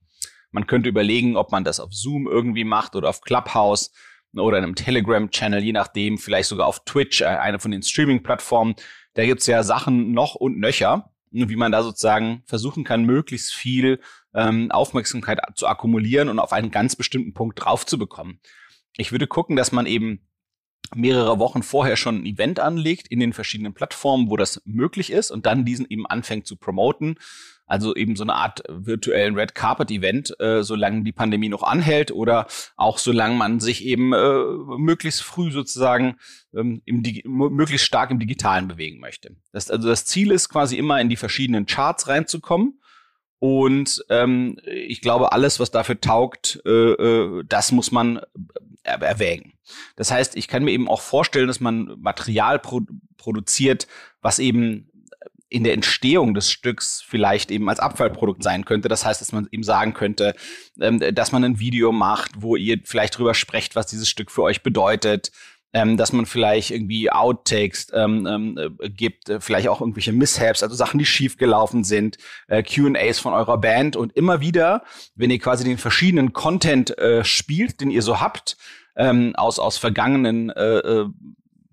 man 0.53 0.67
könnte 0.67 0.87
überlegen, 0.87 1.35
ob 1.35 1.51
man 1.51 1.63
das 1.63 1.79
auf 1.79 1.93
Zoom 1.93 2.27
irgendwie 2.27 2.63
macht 2.63 2.95
oder 2.95 3.09
auf 3.09 3.21
Clubhouse 3.21 3.91
oder 4.35 4.57
in 4.57 4.63
einem 4.63 4.75
Telegram-Channel, 4.75 5.63
je 5.63 5.73
nachdem, 5.73 6.17
vielleicht 6.17 6.49
sogar 6.49 6.67
auf 6.67 6.85
Twitch, 6.85 7.21
äh, 7.21 7.25
eine 7.25 7.59
von 7.59 7.71
den 7.71 7.83
Streaming-Plattformen. 7.83 8.75
Da 9.15 9.25
gibt's 9.25 9.47
ja 9.47 9.63
Sachen 9.63 10.11
noch 10.13 10.35
und 10.35 10.59
nöcher, 10.59 11.11
wie 11.31 11.55
man 11.55 11.71
da 11.71 11.83
sozusagen 11.83 12.43
versuchen 12.45 12.83
kann, 12.83 13.05
möglichst 13.05 13.53
viel 13.53 13.99
ähm, 14.33 14.71
Aufmerksamkeit 14.71 15.39
zu 15.55 15.67
akkumulieren 15.67 16.29
und 16.29 16.39
auf 16.39 16.53
einen 16.53 16.71
ganz 16.71 16.95
bestimmten 16.95 17.33
Punkt 17.33 17.63
drauf 17.63 17.85
zu 17.85 17.97
bekommen. 17.97 18.39
Ich 18.97 19.11
würde 19.11 19.27
gucken, 19.27 19.55
dass 19.55 19.71
man 19.71 19.85
eben 19.85 20.27
mehrere 20.95 21.39
Wochen 21.39 21.63
vorher 21.63 21.95
schon 21.95 22.17
ein 22.17 22.25
Event 22.25 22.59
anlegt 22.59 23.07
in 23.07 23.19
den 23.19 23.33
verschiedenen 23.33 23.73
Plattformen, 23.73 24.29
wo 24.29 24.37
das 24.37 24.61
möglich 24.65 25.11
ist 25.11 25.31
und 25.31 25.45
dann 25.45 25.65
diesen 25.65 25.85
eben 25.89 26.05
anfängt 26.05 26.47
zu 26.47 26.55
promoten. 26.55 27.17
Also 27.65 27.95
eben 27.95 28.15
so 28.15 28.23
eine 28.23 28.35
Art 28.35 28.61
virtuellen 28.69 29.35
Red 29.35 29.55
Carpet 29.55 29.89
Event, 29.89 30.37
äh, 30.39 30.63
solange 30.63 31.03
die 31.03 31.13
Pandemie 31.13 31.49
noch 31.49 31.63
anhält 31.63 32.11
oder 32.11 32.45
auch 32.75 32.97
solange 32.97 33.35
man 33.35 33.59
sich 33.61 33.85
eben 33.85 34.13
äh, 34.13 34.43
möglichst 34.77 35.23
früh 35.23 35.49
sozusagen 35.49 36.17
ähm, 36.53 36.81
im 36.85 37.03
möglichst 37.25 37.87
stark 37.87 38.11
im 38.11 38.19
Digitalen 38.19 38.67
bewegen 38.67 38.99
möchte. 38.99 39.35
Das, 39.53 39.71
also 39.71 39.87
das 39.87 40.05
Ziel 40.05 40.31
ist 40.31 40.49
quasi 40.49 40.77
immer 40.77 40.99
in 40.99 41.09
die 41.09 41.15
verschiedenen 41.15 41.65
Charts 41.65 42.07
reinzukommen. 42.07 42.79
Und 43.39 44.05
ähm, 44.09 44.57
ich 44.65 45.01
glaube, 45.01 45.33
alles, 45.33 45.59
was 45.59 45.69
dafür 45.69 45.99
taugt, 45.99 46.61
äh, 46.65 46.69
äh, 46.69 47.43
das 47.45 47.73
muss 47.73 47.91
man 47.91 48.21
erwägen. 48.83 49.53
Das 49.95 50.11
heißt, 50.11 50.35
ich 50.35 50.47
kann 50.47 50.63
mir 50.63 50.71
eben 50.71 50.89
auch 50.89 51.01
vorstellen, 51.01 51.47
dass 51.47 51.59
man 51.59 51.95
Material 51.99 52.59
pro 52.59 52.81
produziert, 53.17 53.87
was 54.21 54.39
eben 54.39 54.91
in 55.53 55.63
der 55.63 55.73
Entstehung 55.73 56.33
des 56.33 56.49
Stücks 56.49 57.03
vielleicht 57.07 57.51
eben 57.51 57.69
als 57.69 57.79
Abfallprodukt 57.79 58.41
sein 58.41 58.65
könnte. 58.65 58.87
Das 58.87 59.05
heißt, 59.05 59.21
dass 59.21 59.31
man 59.31 59.47
eben 59.51 59.61
sagen 59.61 59.93
könnte, 59.93 60.33
ähm, 60.81 60.99
dass 61.13 61.31
man 61.31 61.43
ein 61.43 61.59
Video 61.59 61.91
macht, 61.91 62.31
wo 62.41 62.55
ihr 62.55 62.79
vielleicht 62.83 63.17
drüber 63.17 63.35
sprecht, 63.35 63.75
was 63.75 63.85
dieses 63.85 64.09
Stück 64.09 64.31
für 64.31 64.41
euch 64.41 64.63
bedeutet, 64.63 65.31
ähm, 65.73 65.97
dass 65.97 66.13
man 66.13 66.25
vielleicht 66.25 66.71
irgendwie 66.71 67.11
Outtakes 67.11 67.87
ähm, 67.93 68.27
ähm, 68.27 68.77
äh, 68.79 68.89
gibt, 68.89 69.29
äh, 69.29 69.41
vielleicht 69.41 69.67
auch 69.67 69.81
irgendwelche 69.81 70.13
Mishaps, 70.13 70.61
also 70.61 70.75
Sachen, 70.75 70.99
die 70.99 71.05
schiefgelaufen 71.05 71.83
sind, 71.83 72.17
äh, 72.47 72.63
Q&As 72.63 73.19
von 73.19 73.33
eurer 73.33 73.57
Band 73.57 73.95
und 73.95 74.15
immer 74.15 74.39
wieder, 74.39 74.83
wenn 75.15 75.31
ihr 75.31 75.39
quasi 75.39 75.63
den 75.63 75.79
verschiedenen 75.79 76.31
Content 76.31 76.97
äh, 76.99 77.25
spielt, 77.25 77.81
den 77.81 77.89
ihr 77.89 78.03
so 78.03 78.21
habt, 78.21 78.55
ähm, 78.95 79.35
aus 79.35 79.57
aus 79.57 79.77
vergangenen 79.77 80.51
äh, 80.51 80.77
äh, 80.77 81.09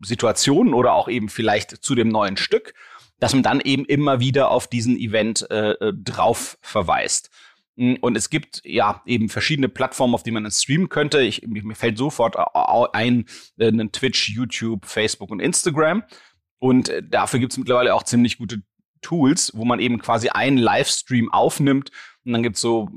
Situationen 0.02 0.73
oder 0.73 0.95
auch 0.95 1.09
eben 1.09 1.28
vielleicht 1.28 1.71
zu 1.71 1.95
dem 1.95 2.09
neuen 2.09 2.38
Stück, 2.38 2.73
dass 3.19 3.35
man 3.35 3.42
dann 3.42 3.61
eben 3.61 3.85
immer 3.85 4.19
wieder 4.19 4.50
auf 4.50 4.66
diesen 4.66 4.97
Event 4.97 5.47
äh, 5.50 5.73
äh 5.73 5.92
drauf 5.92 6.57
verweist. 6.62 7.30
Und 7.81 8.15
es 8.15 8.29
gibt 8.29 8.61
ja 8.65 9.01
eben 9.07 9.31
verschiedene 9.31 9.71
Plattformen, 9.71 10.15
auf 10.15 10.23
die 10.23 10.33
man 10.33 10.51
streamen 10.51 10.91
könnte. 10.91 11.23
Ich, 11.23 11.47
mir 11.47 11.75
fällt 11.75 11.97
sofort 11.97 12.37
ein, 12.95 13.25
äh, 13.57 13.69
einen 13.69 13.91
Twitch, 13.91 14.29
YouTube, 14.29 14.85
Facebook 14.85 15.31
und 15.31 15.41
Instagram. 15.41 16.03
Und 16.59 16.91
äh, 16.91 17.03
dafür 17.03 17.41
gibt 17.41 17.53
es 17.53 17.59
mittlerweile 17.59 17.95
auch 17.95 18.03
ziemlich 18.03 18.37
gute 18.37 18.63
Tools, 19.01 19.53
wo 19.55 19.65
man 19.65 19.81
eben 19.81 19.99
quasi 19.99 20.29
einen 20.29 20.59
Livestream 20.59 21.33
aufnimmt. 21.33 21.91
Und 22.27 22.35
dann 22.35 22.43
gibt 22.43 22.57
es 22.57 22.63
so 22.63 22.91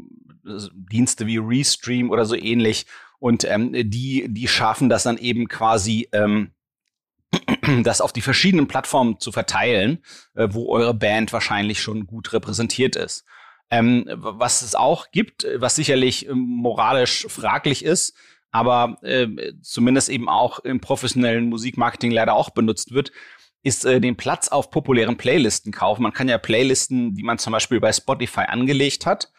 Dienste 0.91 1.27
wie 1.27 1.37
Restream 1.37 2.09
oder 2.09 2.25
so 2.25 2.35
ähnlich. 2.35 2.85
Und 3.19 3.45
ähm, 3.45 3.71
die, 3.71 4.27
die 4.27 4.47
schaffen 4.49 4.89
das 4.89 5.03
dann 5.03 5.17
eben 5.17 5.47
quasi 5.47 6.09
ähm, 6.11 6.51
das 7.83 8.01
auf 8.01 8.11
die 8.11 8.19
verschiedenen 8.19 8.67
Plattformen 8.67 9.17
zu 9.21 9.31
verteilen, 9.31 10.03
äh, 10.33 10.49
wo 10.51 10.73
eure 10.73 10.93
Band 10.93 11.31
wahrscheinlich 11.31 11.81
schon 11.81 12.05
gut 12.05 12.33
repräsentiert 12.33 12.97
ist. 12.97 13.23
Ähm, 13.73 14.05
was 14.13 14.61
es 14.61 14.75
auch 14.75 15.09
gibt, 15.09 15.47
was 15.55 15.75
sicherlich 15.75 16.27
ähm, 16.27 16.37
moralisch 16.37 17.25
fraglich 17.27 17.83
ist, 17.83 18.15
aber 18.51 18.97
äh, 19.01 19.27
zumindest 19.63 20.09
eben 20.09 20.29
auch 20.29 20.59
im 20.59 20.79
professionellen 20.79 21.49
Musikmarketing 21.49 22.11
leider 22.11 22.35
auch 22.35 22.51
benutzt 22.51 22.93
wird, 22.93 23.11
ist 23.63 23.83
äh, 23.83 23.99
den 23.99 24.15
Platz 24.15 24.47
auf 24.49 24.69
populären 24.69 25.17
Playlisten 25.17 25.71
kaufen. 25.71 26.03
Man 26.03 26.13
kann 26.13 26.29
ja 26.29 26.37
Playlisten, 26.37 27.15
die 27.15 27.23
man 27.23 27.39
zum 27.39 27.51
Beispiel 27.51 27.79
bei 27.79 27.91
Spotify 27.91 28.41
angelegt 28.41 29.07
hat, 29.07 29.31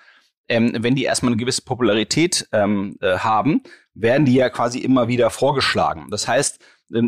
ähm, 0.48 0.72
wenn 0.80 0.96
die 0.96 1.04
erstmal 1.04 1.30
eine 1.30 1.38
gewisse 1.40 1.62
Popularität 1.62 2.48
ähm, 2.50 2.96
äh, 3.00 3.18
haben, 3.18 3.62
werden 3.94 4.26
die 4.26 4.34
ja 4.34 4.50
quasi 4.50 4.80
immer 4.80 5.06
wieder 5.06 5.30
vorgeschlagen. 5.30 6.08
Das 6.10 6.26
heißt, 6.26 6.58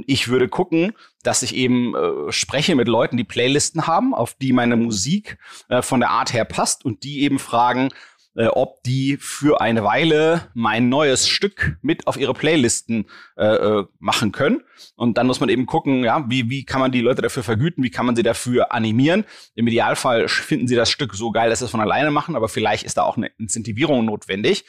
ich 0.07 0.29
würde 0.29 0.49
gucken, 0.49 0.93
dass 1.23 1.43
ich 1.43 1.55
eben 1.55 1.95
äh, 1.95 2.33
spreche 2.33 2.75
mit 2.75 2.89
Leuten, 2.89 3.17
die 3.17 3.25
Playlisten 3.25 3.87
haben, 3.87 4.15
auf 4.15 4.35
die 4.35 4.53
meine 4.53 4.77
Musik 4.77 5.39
äh, 5.69 5.83
von 5.83 6.01
der 6.01 6.11
Art 6.11 6.33
her 6.33 6.45
passt 6.45 6.85
und 6.85 7.05
die 7.05 7.23
eben 7.23 7.39
fragen, 7.39 7.91
äh, 8.37 8.47
ob 8.47 8.83
die 8.83 9.17
für 9.19 9.61
eine 9.61 9.83
Weile 9.83 10.49
mein 10.55 10.89
neues 10.89 11.29
Stück 11.29 11.79
mit 11.83 12.07
auf 12.07 12.17
ihre 12.17 12.35
Playlisten 12.35 13.07
äh, 13.37 13.47
äh, 13.47 13.85
machen 13.99 14.33
können. 14.33 14.63
Und 14.95 15.19
dann 15.19 15.27
muss 15.27 15.41
man 15.41 15.49
eben 15.49 15.67
gucken, 15.67 16.05
ja, 16.05 16.25
wie, 16.29 16.51
wie 16.51 16.65
kann 16.65 16.81
man 16.81 16.93
die 16.93 17.01
Leute 17.01 17.23
dafür 17.23 17.43
vergüten, 17.43 17.83
wie 17.83 17.91
kann 17.91 18.07
man 18.07 18.15
sie 18.15 18.23
dafür 18.23 18.73
animieren. 18.73 19.25
Im 19.55 19.67
Idealfall 19.67 20.29
finden 20.29 20.69
sie 20.69 20.77
das 20.77 20.91
Stück 20.91 21.15
so 21.15 21.31
geil, 21.31 21.51
dass 21.51 21.61
sie 21.61 21.65
es 21.65 21.71
von 21.71 21.81
alleine 21.81 22.11
machen, 22.11 22.37
aber 22.37 22.49
vielleicht 22.49 22.85
ist 22.85 22.99
da 22.99 23.03
auch 23.03 23.17
eine 23.17 23.31
Incentivierung 23.39 24.05
notwendig. 24.05 24.65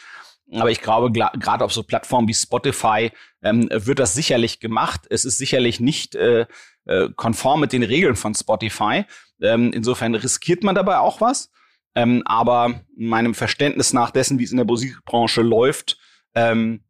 Aber 0.54 0.72
ich 0.72 0.82
glaube, 0.82 1.12
gerade 1.12 1.66
auf 1.66 1.74
so 1.74 1.84
Plattformen 1.84 2.28
wie 2.28 2.34
Spotify 2.34 3.12
ähm, 3.42 3.68
wird 3.72 4.00
das 4.00 4.14
sicherlich 4.14 4.60
gemacht. 4.60 5.02
Es 5.10 5.26
ist 5.26 5.38
sicherlich 5.38 5.80
nicht 5.80 6.16
äh, 6.16 6.46
äh, 6.86 7.10
konform 7.16 7.60
mit 7.60 7.74
den 7.74 7.84
Regeln 7.84 8.16
von 8.16 8.34
Spotify. 8.34 9.06
Ähm, 9.42 9.74
insofern 9.74 10.16
riskiert 10.16 10.64
man 10.64 10.76
dabei 10.76 11.00
auch 11.00 11.20
was. 11.20 11.52
Ähm, 11.96 12.24
aber 12.26 12.82
meinem 12.96 13.34
Verständnis 13.34 13.92
nach 13.92 14.12
dessen, 14.12 14.40
wie 14.40 14.44
es 14.44 14.52
in 14.52 14.58
der 14.58 14.66
Musikbranche 14.66 15.42
läuft, 15.42 15.98
ähm, 16.34 16.84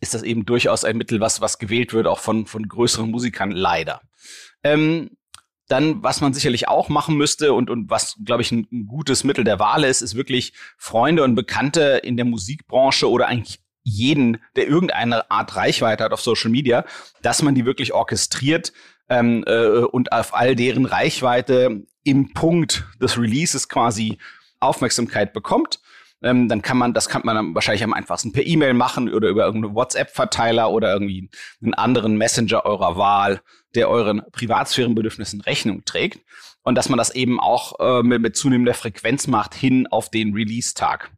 ist 0.00 0.12
das 0.12 0.22
eben 0.22 0.44
durchaus 0.44 0.84
ein 0.84 0.98
Mittel, 0.98 1.20
was, 1.20 1.40
was 1.40 1.58
gewählt 1.58 1.94
wird, 1.94 2.06
auch 2.06 2.18
von, 2.18 2.46
von 2.46 2.68
größeren 2.68 3.10
Musikern, 3.10 3.50
leider. 3.50 4.02
Ähm, 4.62 5.16
dann, 5.68 6.02
was 6.02 6.20
man 6.20 6.34
sicherlich 6.34 6.68
auch 6.68 6.88
machen 6.88 7.16
müsste 7.16 7.52
und, 7.52 7.70
und 7.70 7.90
was, 7.90 8.16
glaube 8.24 8.42
ich, 8.42 8.52
ein, 8.52 8.66
ein 8.70 8.86
gutes 8.86 9.24
Mittel 9.24 9.44
der 9.44 9.58
Wahl 9.58 9.84
ist, 9.84 10.02
ist 10.02 10.14
wirklich 10.14 10.52
Freunde 10.76 11.24
und 11.24 11.34
Bekannte 11.34 12.00
in 12.02 12.16
der 12.16 12.26
Musikbranche 12.26 13.10
oder 13.10 13.28
eigentlich 13.28 13.60
jeden, 13.82 14.38
der 14.56 14.66
irgendeine 14.66 15.30
Art 15.30 15.56
Reichweite 15.56 16.04
hat 16.04 16.12
auf 16.12 16.20
Social 16.20 16.50
Media, 16.50 16.84
dass 17.22 17.42
man 17.42 17.54
die 17.54 17.66
wirklich 17.66 17.92
orchestriert 17.92 18.72
ähm, 19.08 19.44
äh, 19.46 19.80
und 19.80 20.12
auf 20.12 20.34
all 20.34 20.56
deren 20.56 20.86
Reichweite 20.86 21.82
im 22.02 22.32
Punkt 22.32 22.84
des 23.00 23.18
Releases 23.18 23.68
quasi 23.68 24.18
Aufmerksamkeit 24.60 25.32
bekommt. 25.32 25.80
Ähm, 26.22 26.48
dann 26.48 26.62
kann 26.62 26.78
man, 26.78 26.94
das 26.94 27.08
kann 27.08 27.22
man 27.24 27.36
dann 27.36 27.54
wahrscheinlich 27.54 27.84
am 27.84 27.92
einfachsten 27.92 28.32
per 28.32 28.46
E-Mail 28.46 28.74
machen 28.74 29.12
oder 29.12 29.28
über 29.28 29.44
irgendeinen 29.44 29.74
WhatsApp-Verteiler 29.74 30.70
oder 30.70 30.92
irgendwie 30.92 31.28
einen 31.62 31.74
anderen 31.74 32.16
Messenger 32.16 32.64
eurer 32.64 32.96
Wahl 32.96 33.40
der 33.74 33.88
euren 33.88 34.22
Privatsphärenbedürfnissen 34.32 35.40
Rechnung 35.40 35.84
trägt 35.84 36.20
und 36.62 36.76
dass 36.76 36.88
man 36.88 36.98
das 36.98 37.14
eben 37.14 37.40
auch 37.40 37.78
äh, 37.80 38.02
mit, 38.02 38.22
mit 38.22 38.36
zunehmender 38.36 38.74
Frequenz 38.74 39.26
macht 39.26 39.54
hin 39.54 39.86
auf 39.86 40.10
den 40.10 40.34
Release-Tag. 40.34 41.10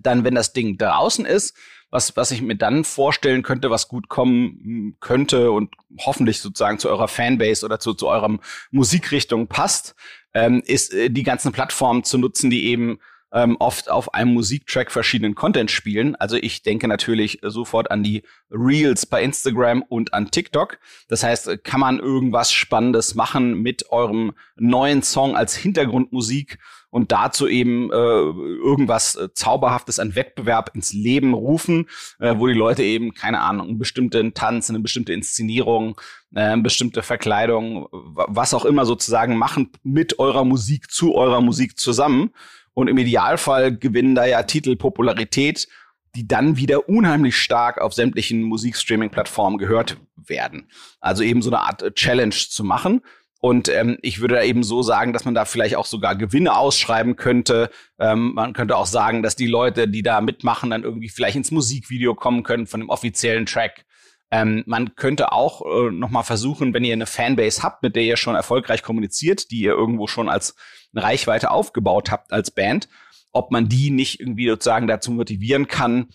Dann, 0.00 0.24
wenn 0.24 0.34
das 0.34 0.52
Ding 0.52 0.76
draußen 0.76 1.24
ist, 1.24 1.56
was, 1.90 2.16
was 2.16 2.30
ich 2.30 2.42
mir 2.42 2.56
dann 2.56 2.84
vorstellen 2.84 3.42
könnte, 3.42 3.70
was 3.70 3.88
gut 3.88 4.08
kommen 4.08 4.96
könnte 5.00 5.50
und 5.50 5.74
hoffentlich 6.00 6.40
sozusagen 6.40 6.78
zu 6.78 6.90
eurer 6.90 7.08
Fanbase 7.08 7.64
oder 7.64 7.80
zu, 7.80 7.94
zu 7.94 8.08
eurem 8.08 8.40
Musikrichtung 8.70 9.46
passt, 9.46 9.94
ähm, 10.34 10.62
ist 10.66 10.92
äh, 10.92 11.08
die 11.08 11.22
ganzen 11.22 11.52
Plattformen 11.52 12.04
zu 12.04 12.18
nutzen, 12.18 12.50
die 12.50 12.66
eben 12.66 12.98
ähm, 13.32 13.56
oft 13.58 13.90
auf 13.90 14.14
einem 14.14 14.34
Musiktrack 14.34 14.90
verschiedenen 14.90 15.34
Content 15.34 15.70
spielen. 15.70 16.16
Also 16.16 16.36
ich 16.36 16.62
denke 16.62 16.88
natürlich 16.88 17.40
sofort 17.42 17.90
an 17.90 18.02
die 18.02 18.22
Reels 18.50 19.06
bei 19.06 19.22
Instagram 19.22 19.82
und 19.82 20.14
an 20.14 20.30
TikTok. 20.30 20.78
Das 21.08 21.22
heißt, 21.22 21.64
kann 21.64 21.80
man 21.80 21.98
irgendwas 21.98 22.52
Spannendes 22.52 23.14
machen 23.14 23.60
mit 23.60 23.90
eurem 23.90 24.32
neuen 24.56 25.02
Song 25.02 25.36
als 25.36 25.54
Hintergrundmusik 25.56 26.58
und 26.90 27.12
dazu 27.12 27.46
eben 27.46 27.90
äh, 27.90 27.94
irgendwas 27.94 29.14
äh, 29.14 29.28
Zauberhaftes 29.34 29.98
an 29.98 30.14
Wettbewerb 30.14 30.70
ins 30.74 30.92
Leben 30.92 31.34
rufen, 31.34 31.86
äh, 32.18 32.34
wo 32.38 32.46
die 32.46 32.54
Leute 32.54 32.82
eben, 32.82 33.12
keine 33.12 33.40
Ahnung, 33.40 33.68
einen 33.68 33.78
bestimmten 33.78 34.32
Tanz, 34.32 34.70
eine 34.70 34.80
bestimmte 34.80 35.12
Inszenierung, 35.12 36.00
äh, 36.34 36.56
bestimmte 36.56 37.02
Verkleidung, 37.02 37.88
was 37.90 38.54
auch 38.54 38.64
immer 38.64 38.86
sozusagen 38.86 39.36
machen 39.36 39.70
mit 39.82 40.18
eurer 40.18 40.44
Musik 40.44 40.90
zu 40.90 41.14
eurer 41.14 41.42
Musik 41.42 41.78
zusammen. 41.78 42.30
Und 42.78 42.86
im 42.86 42.96
Idealfall 42.96 43.76
gewinnen 43.76 44.14
da 44.14 44.24
ja 44.24 44.44
Titel 44.44 44.76
Popularität, 44.76 45.66
die 46.14 46.28
dann 46.28 46.58
wieder 46.58 46.88
unheimlich 46.88 47.36
stark 47.36 47.80
auf 47.80 47.92
sämtlichen 47.92 48.42
Musikstreaming-Plattformen 48.42 49.58
gehört 49.58 49.96
werden. 50.14 50.70
Also 51.00 51.24
eben 51.24 51.42
so 51.42 51.50
eine 51.50 51.58
Art 51.58 51.82
äh, 51.82 51.90
Challenge 51.90 52.30
zu 52.30 52.62
machen. 52.62 53.00
Und 53.40 53.68
ähm, 53.68 53.98
ich 54.00 54.20
würde 54.20 54.36
da 54.36 54.44
eben 54.44 54.62
so 54.62 54.82
sagen, 54.82 55.12
dass 55.12 55.24
man 55.24 55.34
da 55.34 55.44
vielleicht 55.44 55.74
auch 55.74 55.86
sogar 55.86 56.14
Gewinne 56.14 56.56
ausschreiben 56.56 57.16
könnte. 57.16 57.70
Ähm, 57.98 58.34
man 58.34 58.52
könnte 58.52 58.76
auch 58.76 58.86
sagen, 58.86 59.24
dass 59.24 59.34
die 59.34 59.48
Leute, 59.48 59.88
die 59.88 60.02
da 60.02 60.20
mitmachen, 60.20 60.70
dann 60.70 60.84
irgendwie 60.84 61.08
vielleicht 61.08 61.34
ins 61.34 61.50
Musikvideo 61.50 62.14
kommen 62.14 62.44
können 62.44 62.68
von 62.68 62.78
dem 62.78 62.90
offiziellen 62.90 63.46
Track. 63.46 63.86
Ähm, 64.30 64.62
man 64.66 64.94
könnte 64.94 65.32
auch 65.32 65.62
äh, 65.62 65.90
noch 65.90 66.10
mal 66.10 66.22
versuchen, 66.22 66.74
wenn 66.74 66.84
ihr 66.84 66.92
eine 66.92 67.06
Fanbase 67.06 67.62
habt, 67.62 67.82
mit 67.82 67.96
der 67.96 68.02
ihr 68.02 68.16
schon 68.16 68.34
erfolgreich 68.34 68.82
kommuniziert, 68.82 69.50
die 69.50 69.60
ihr 69.60 69.72
irgendwo 69.72 70.06
schon 70.06 70.28
als 70.28 70.54
eine 70.92 71.02
Reichweite 71.02 71.50
aufgebaut 71.50 72.10
habt 72.10 72.32
als 72.32 72.50
Band, 72.50 72.88
ob 73.32 73.50
man 73.50 73.68
die 73.68 73.90
nicht 73.90 74.20
irgendwie 74.20 74.48
sozusagen 74.48 74.86
dazu 74.86 75.10
motivieren 75.12 75.66
kann, 75.66 76.08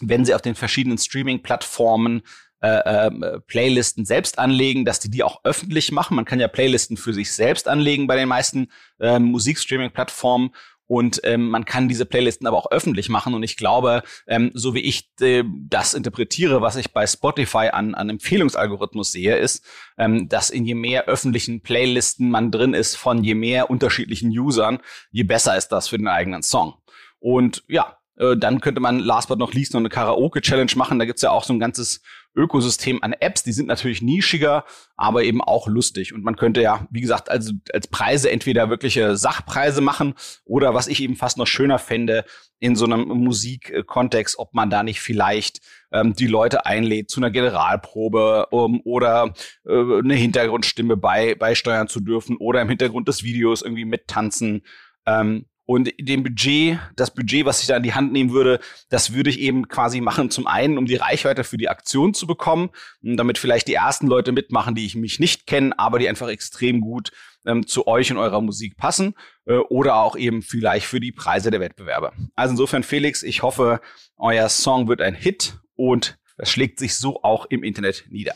wenn 0.00 0.24
sie 0.24 0.34
auf 0.34 0.42
den 0.42 0.54
verschiedenen 0.54 0.98
Streaming-Plattformen 0.98 2.22
äh, 2.62 2.68
äh, 3.08 3.40
Playlisten 3.46 4.06
selbst 4.06 4.38
anlegen, 4.38 4.86
dass 4.86 4.98
die 4.98 5.10
die 5.10 5.22
auch 5.22 5.40
öffentlich 5.44 5.92
machen. 5.92 6.16
Man 6.16 6.24
kann 6.24 6.40
ja 6.40 6.48
Playlisten 6.48 6.96
für 6.96 7.12
sich 7.12 7.32
selbst 7.32 7.68
anlegen 7.68 8.06
bei 8.06 8.16
den 8.16 8.28
meisten 8.28 8.68
äh, 8.98 9.18
Musikstreaming-Plattformen 9.18 10.50
Und 10.86 11.20
ähm, 11.24 11.48
man 11.48 11.64
kann 11.64 11.88
diese 11.88 12.06
Playlisten 12.06 12.46
aber 12.46 12.56
auch 12.56 12.70
öffentlich 12.70 13.08
machen. 13.08 13.34
Und 13.34 13.42
ich 13.42 13.56
glaube, 13.56 14.02
ähm, 14.26 14.50
so 14.54 14.74
wie 14.74 14.80
ich 14.80 15.10
äh, 15.20 15.42
das 15.68 15.94
interpretiere, 15.94 16.60
was 16.60 16.76
ich 16.76 16.92
bei 16.92 17.06
Spotify 17.06 17.68
an, 17.72 17.94
an 17.94 18.08
Empfehlungsalgorithmus 18.08 19.12
sehe, 19.12 19.36
ist, 19.36 19.64
ähm, 19.98 20.28
dass 20.28 20.50
in 20.50 20.64
je 20.64 20.74
mehr 20.74 21.06
öffentlichen 21.06 21.60
Playlisten 21.60 22.30
man 22.30 22.50
drin 22.50 22.74
ist 22.74 22.96
von 22.96 23.24
je 23.24 23.34
mehr 23.34 23.70
unterschiedlichen 23.70 24.30
Usern, 24.30 24.78
je 25.10 25.24
besser 25.24 25.56
ist 25.56 25.68
das 25.68 25.88
für 25.88 25.98
den 25.98 26.08
eigenen 26.08 26.42
Song. 26.42 26.74
Und 27.18 27.64
ja, 27.68 27.98
äh, 28.16 28.36
dann 28.36 28.60
könnte 28.60 28.80
man 28.80 28.98
last 28.98 29.28
but 29.28 29.38
not 29.38 29.54
least 29.54 29.72
noch 29.72 29.80
eine 29.80 29.88
Karaoke-Challenge 29.88 30.72
machen. 30.76 30.98
Da 30.98 31.04
gibt's 31.04 31.22
ja 31.22 31.30
auch 31.30 31.44
so 31.44 31.52
ein 31.52 31.60
ganzes 31.60 32.02
Ökosystem 32.36 33.02
an 33.02 33.12
Apps. 33.14 33.42
Die 33.42 33.52
sind 33.52 33.66
natürlich 33.66 34.02
nischiger, 34.02 34.64
aber 34.96 35.24
eben 35.24 35.42
auch 35.42 35.66
lustig. 35.66 36.12
Und 36.12 36.22
man 36.22 36.36
könnte 36.36 36.60
ja, 36.60 36.86
wie 36.90 37.00
gesagt, 37.00 37.30
also 37.30 37.52
als 37.72 37.88
Preise 37.88 38.30
entweder 38.30 38.70
wirkliche 38.70 39.16
Sachpreise 39.16 39.80
machen 39.80 40.14
oder 40.44 40.74
was 40.74 40.86
ich 40.86 41.02
eben 41.02 41.16
fast 41.16 41.38
noch 41.38 41.46
schöner 41.46 41.78
fände, 41.78 42.24
in 42.58 42.74
so 42.74 42.86
einem 42.86 43.06
Musikkontext, 43.08 44.38
ob 44.38 44.54
man 44.54 44.70
da 44.70 44.82
nicht 44.82 45.00
vielleicht 45.00 45.60
ähm, 45.92 46.14
die 46.14 46.26
Leute 46.26 46.64
einlädt 46.64 47.10
zu 47.10 47.20
einer 47.20 47.30
Generalprobe 47.30 48.46
um, 48.50 48.80
oder 48.84 49.34
äh, 49.66 49.98
eine 49.98 50.14
Hintergrundstimme 50.14 50.96
bei, 50.96 51.34
beisteuern 51.34 51.88
zu 51.88 52.00
dürfen 52.00 52.36
oder 52.38 52.62
im 52.62 52.68
Hintergrund 52.68 53.08
des 53.08 53.22
Videos 53.22 53.62
irgendwie 53.62 53.84
mittanzen. 53.84 54.62
Ähm, 55.04 55.46
und 55.66 55.92
dem 55.98 56.22
Budget, 56.22 56.78
das 56.94 57.12
Budget, 57.12 57.44
was 57.44 57.60
ich 57.60 57.66
da 57.66 57.76
in 57.76 57.82
die 57.82 57.92
Hand 57.92 58.12
nehmen 58.12 58.30
würde, 58.30 58.60
das 58.88 59.12
würde 59.12 59.30
ich 59.30 59.40
eben 59.40 59.68
quasi 59.68 60.00
machen, 60.00 60.30
zum 60.30 60.46
einen, 60.46 60.78
um 60.78 60.86
die 60.86 60.94
Reichweite 60.94 61.42
für 61.42 61.58
die 61.58 61.68
Aktion 61.68 62.14
zu 62.14 62.26
bekommen, 62.26 62.70
damit 63.02 63.36
vielleicht 63.36 63.66
die 63.66 63.74
ersten 63.74 64.06
Leute 64.06 64.30
mitmachen, 64.30 64.76
die 64.76 64.86
ich 64.86 64.94
mich 64.94 65.18
nicht 65.18 65.46
kenne, 65.46 65.76
aber 65.76 65.98
die 65.98 66.08
einfach 66.08 66.28
extrem 66.28 66.80
gut 66.80 67.10
ähm, 67.44 67.66
zu 67.66 67.86
euch 67.88 68.10
und 68.12 68.18
eurer 68.18 68.40
Musik 68.40 68.76
passen, 68.76 69.14
äh, 69.46 69.56
oder 69.56 69.96
auch 69.96 70.16
eben 70.16 70.42
vielleicht 70.42 70.86
für 70.86 71.00
die 71.00 71.12
Preise 71.12 71.50
der 71.50 71.60
Wettbewerbe. 71.60 72.12
Also 72.36 72.52
insofern, 72.52 72.84
Felix, 72.84 73.24
ich 73.24 73.42
hoffe, 73.42 73.80
euer 74.16 74.48
Song 74.48 74.86
wird 74.86 75.00
ein 75.00 75.14
Hit 75.14 75.58
und 75.74 76.16
das 76.38 76.50
schlägt 76.50 76.78
sich 76.78 76.94
so 76.94 77.22
auch 77.22 77.46
im 77.46 77.64
Internet 77.64 78.04
nieder. 78.10 78.34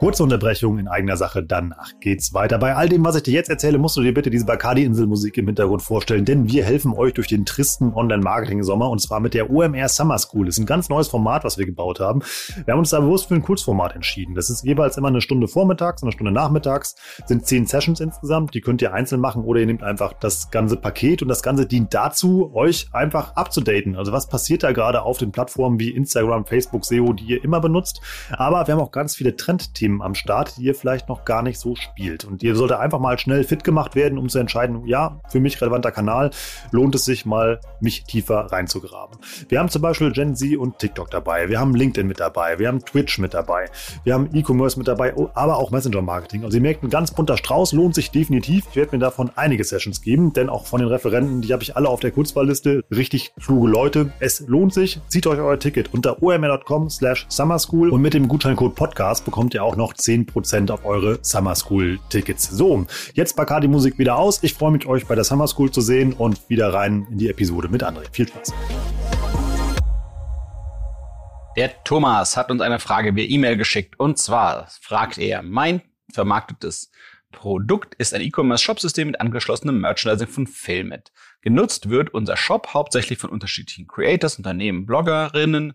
Kurze 0.00 0.22
Unterbrechung 0.22 0.78
in 0.78 0.88
eigener 0.88 1.18
Sache, 1.18 1.42
danach 1.42 1.92
geht's 2.00 2.32
weiter. 2.32 2.56
Bei 2.56 2.74
all 2.74 2.88
dem, 2.88 3.04
was 3.04 3.16
ich 3.16 3.22
dir 3.22 3.34
jetzt 3.34 3.50
erzähle, 3.50 3.76
musst 3.76 3.98
du 3.98 4.00
dir 4.00 4.14
bitte 4.14 4.30
diese 4.30 4.46
Bacardi-Insel-Musik 4.46 5.36
im 5.36 5.44
Hintergrund 5.44 5.82
vorstellen, 5.82 6.24
denn 6.24 6.50
wir 6.50 6.64
helfen 6.64 6.94
euch 6.94 7.12
durch 7.12 7.28
den 7.28 7.44
tristen 7.44 7.92
Online-Marketing-Sommer 7.92 8.88
und 8.88 9.02
zwar 9.02 9.20
mit 9.20 9.34
der 9.34 9.50
OMR 9.50 9.90
Summer 9.90 10.16
School. 10.16 10.46
Das 10.46 10.54
ist 10.54 10.60
ein 10.60 10.64
ganz 10.64 10.88
neues 10.88 11.08
Format, 11.08 11.44
was 11.44 11.58
wir 11.58 11.66
gebaut 11.66 12.00
haben. 12.00 12.22
Wir 12.64 12.72
haben 12.72 12.78
uns 12.78 12.88
da 12.88 13.00
bewusst 13.00 13.28
für 13.28 13.34
ein 13.34 13.42
Kurzformat 13.42 13.94
entschieden. 13.94 14.34
Das 14.34 14.48
ist 14.48 14.64
jeweils 14.64 14.96
immer 14.96 15.08
eine 15.08 15.20
Stunde 15.20 15.48
vormittags, 15.48 16.02
eine 16.02 16.12
Stunde 16.12 16.32
nachmittags, 16.32 16.94
sind 17.26 17.44
zehn 17.44 17.66
Sessions 17.66 18.00
insgesamt. 18.00 18.54
Die 18.54 18.62
könnt 18.62 18.80
ihr 18.80 18.94
einzeln 18.94 19.20
machen 19.20 19.44
oder 19.44 19.60
ihr 19.60 19.66
nehmt 19.66 19.82
einfach 19.82 20.14
das 20.14 20.50
ganze 20.50 20.78
Paket 20.78 21.20
und 21.20 21.28
das 21.28 21.42
Ganze 21.42 21.66
dient 21.66 21.92
dazu, 21.92 22.50
euch 22.54 22.88
einfach 22.92 23.36
abzudaten. 23.36 23.96
Also 23.96 24.12
was 24.12 24.28
passiert 24.28 24.62
da 24.62 24.72
gerade 24.72 25.02
auf 25.02 25.18
den 25.18 25.30
Plattformen 25.30 25.78
wie 25.78 25.90
Instagram, 25.90 26.46
Facebook, 26.46 26.86
SEO, 26.86 27.12
die 27.12 27.24
ihr 27.24 27.44
immer 27.44 27.60
benutzt. 27.60 28.00
Aber 28.30 28.66
wir 28.66 28.72
haben 28.72 28.80
auch 28.80 28.92
ganz 28.92 29.14
viele 29.14 29.36
Trendthemen 29.36 29.89
Themen 29.90 30.02
am 30.02 30.14
Start, 30.14 30.56
die 30.56 30.62
ihr 30.62 30.74
vielleicht 30.74 31.08
noch 31.08 31.24
gar 31.24 31.42
nicht 31.42 31.58
so 31.58 31.74
spielt. 31.74 32.24
Und 32.24 32.42
ihr 32.42 32.54
sollte 32.54 32.78
einfach 32.78 33.00
mal 33.00 33.18
schnell 33.18 33.44
fit 33.44 33.64
gemacht 33.64 33.94
werden, 33.94 34.18
um 34.18 34.28
zu 34.28 34.38
entscheiden, 34.38 34.86
ja, 34.86 35.20
für 35.28 35.40
mich 35.40 35.60
relevanter 35.60 35.90
Kanal, 35.90 36.30
lohnt 36.70 36.94
es 36.94 37.04
sich 37.04 37.26
mal, 37.26 37.60
mich 37.80 38.04
tiefer 38.04 38.52
reinzugraben. 38.52 39.18
Wir 39.48 39.58
haben 39.58 39.68
zum 39.68 39.82
Beispiel 39.82 40.12
Gen 40.12 40.36
Z 40.36 40.56
und 40.56 40.78
TikTok 40.78 41.10
dabei, 41.10 41.48
wir 41.48 41.58
haben 41.58 41.74
LinkedIn 41.74 42.06
mit 42.06 42.20
dabei, 42.20 42.58
wir 42.58 42.68
haben 42.68 42.84
Twitch 42.84 43.18
mit 43.18 43.34
dabei, 43.34 43.66
wir 44.04 44.14
haben 44.14 44.30
E-Commerce 44.32 44.78
mit 44.78 44.88
dabei, 44.88 45.14
oh, 45.16 45.30
aber 45.34 45.56
auch 45.56 45.70
Messenger-Marketing. 45.70 46.44
Also 46.44 46.56
ihr 46.56 46.62
merkt, 46.62 46.82
ein 46.82 46.90
ganz 46.90 47.10
bunter 47.10 47.36
Strauß 47.36 47.72
lohnt 47.72 47.94
sich 47.94 48.10
definitiv. 48.10 48.66
Ich 48.70 48.76
werde 48.76 48.96
mir 48.96 49.00
davon 49.00 49.30
einige 49.36 49.64
Sessions 49.64 50.02
geben, 50.02 50.32
denn 50.32 50.48
auch 50.48 50.66
von 50.66 50.80
den 50.80 50.88
Referenten, 50.88 51.42
die 51.42 51.52
habe 51.52 51.62
ich 51.62 51.76
alle 51.76 51.88
auf 51.88 52.00
der 52.00 52.10
Kurzwahlliste, 52.10 52.84
richtig 52.90 53.32
kluge 53.42 53.68
Leute. 53.68 54.12
Es 54.20 54.40
lohnt 54.46 54.72
sich, 54.72 55.00
zieht 55.08 55.26
euch 55.26 55.38
euer 55.38 55.58
Ticket 55.58 55.92
unter 55.92 56.22
omr.com 56.22 56.90
slash 56.90 57.26
summerschool 57.28 57.90
und 57.90 58.02
mit 58.02 58.14
dem 58.14 58.28
Gutscheincode 58.28 58.74
Podcast 58.74 59.24
bekommt 59.24 59.54
ihr 59.54 59.64
auch 59.64 59.76
noch 59.80 59.94
10% 59.94 60.70
auf 60.70 60.84
eure 60.84 61.18
Summer 61.22 61.54
School 61.54 61.98
Tickets. 62.10 62.50
So, 62.50 62.86
jetzt 63.14 63.34
Bacardi 63.34 63.66
Musik 63.66 63.98
wieder 63.98 64.16
aus. 64.16 64.42
Ich 64.42 64.52
freue 64.52 64.72
mich, 64.72 64.84
euch 64.86 65.06
bei 65.06 65.14
der 65.14 65.24
Summer 65.24 65.48
School 65.48 65.70
zu 65.70 65.80
sehen 65.80 66.12
und 66.12 66.50
wieder 66.50 66.74
rein 66.74 67.06
in 67.10 67.16
die 67.16 67.30
Episode 67.30 67.68
mit 67.68 67.82
André. 67.82 68.04
Viel 68.12 68.28
Spaß. 68.28 68.52
Der 71.56 71.82
Thomas 71.82 72.36
hat 72.36 72.50
uns 72.50 72.60
eine 72.60 72.78
Frage 72.78 73.16
via 73.16 73.24
E-Mail 73.24 73.56
geschickt 73.56 73.98
und 73.98 74.18
zwar 74.18 74.68
fragt 74.82 75.16
er, 75.16 75.42
mein 75.42 75.80
vermarktetes 76.12 76.90
Produkt 77.32 77.94
ist 77.94 78.12
ein 78.12 78.20
E-Commerce-Shop-System 78.20 79.08
mit 79.08 79.20
angeschlossenem 79.20 79.80
Merchandising 79.80 80.28
von 80.28 80.46
Filmit. 80.46 81.10
Genutzt 81.40 81.88
wird 81.88 82.12
unser 82.12 82.36
Shop 82.36 82.74
hauptsächlich 82.74 83.18
von 83.18 83.30
unterschiedlichen 83.30 83.86
Creators, 83.86 84.36
Unternehmen, 84.36 84.84
Bloggerinnen, 84.84 85.72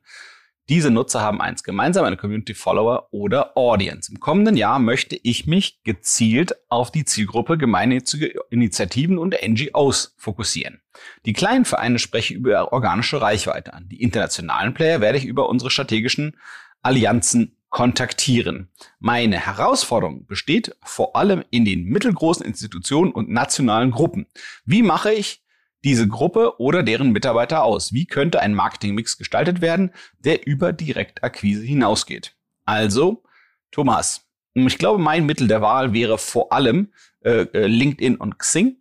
diese 0.67 0.89
Nutzer 0.89 1.21
haben 1.21 1.41
eins 1.41 1.63
gemeinsam, 1.63 2.06
eine 2.06 2.17
Community 2.17 2.56
Follower 2.56 3.08
oder 3.12 3.56
Audience. 3.56 4.12
Im 4.12 4.19
kommenden 4.19 4.58
Jahr 4.58 4.80
möchte 4.80 5.15
ich 5.21 5.45
mich 5.45 5.84
gezielt 5.84 6.56
auf 6.69 6.91
die 6.91 7.06
Zielgruppe 7.06 7.58
gemeinnützige 7.58 8.34
Initiativen 8.49 9.19
und 9.19 9.36
NGOs 9.45 10.15
fokussieren. 10.17 10.82
Die 11.25 11.34
kleinen 11.34 11.65
Vereine 11.65 11.99
spreche 11.99 12.34
ich 12.34 12.39
über 12.39 12.73
organische 12.73 13.21
Reichweite 13.21 13.73
an. 13.73 13.88
Die 13.89 14.01
internationalen 14.01 14.73
Player 14.73 15.01
werde 15.01 15.19
ich 15.19 15.25
über 15.25 15.49
unsere 15.49 15.69
strategischen 15.69 16.36
Allianzen 16.82 17.56
kontaktieren. 17.69 18.69
Meine 18.99 19.38
Herausforderung 19.38 20.25
besteht 20.25 20.75
vor 20.84 21.15
allem 21.15 21.43
in 21.51 21.65
den 21.65 21.84
mittelgroßen 21.84 22.45
Institutionen 22.45 23.12
und 23.12 23.30
nationalen 23.30 23.91
Gruppen. 23.91 24.25
Wie 24.65 24.82
mache 24.82 25.12
ich 25.12 25.44
diese 25.85 26.07
Gruppe 26.07 26.59
oder 26.59 26.83
deren 26.83 27.11
Mitarbeiter 27.11 27.63
aus? 27.63 27.93
Wie 27.93 28.05
könnte 28.05 28.41
ein 28.41 28.55
Marketingmix 28.55 29.17
gestaltet 29.17 29.61
werden, 29.61 29.91
der 30.19 30.45
über 30.45 30.73
Direktakquise 30.73 31.63
hinausgeht? 31.63 32.35
Also, 32.65 33.23
Thomas, 33.71 34.27
ich 34.55 34.77
glaube, 34.79 35.01
mein 35.01 35.25
Mittel 35.27 35.47
der 35.47 35.61
Wahl 35.61 35.93
wäre 35.93 36.17
vor 36.17 36.51
allem 36.51 36.91
äh, 37.21 37.43
äh, 37.53 37.67
LinkedIn 37.67 38.15
und 38.15 38.39
Xing. 38.39 38.77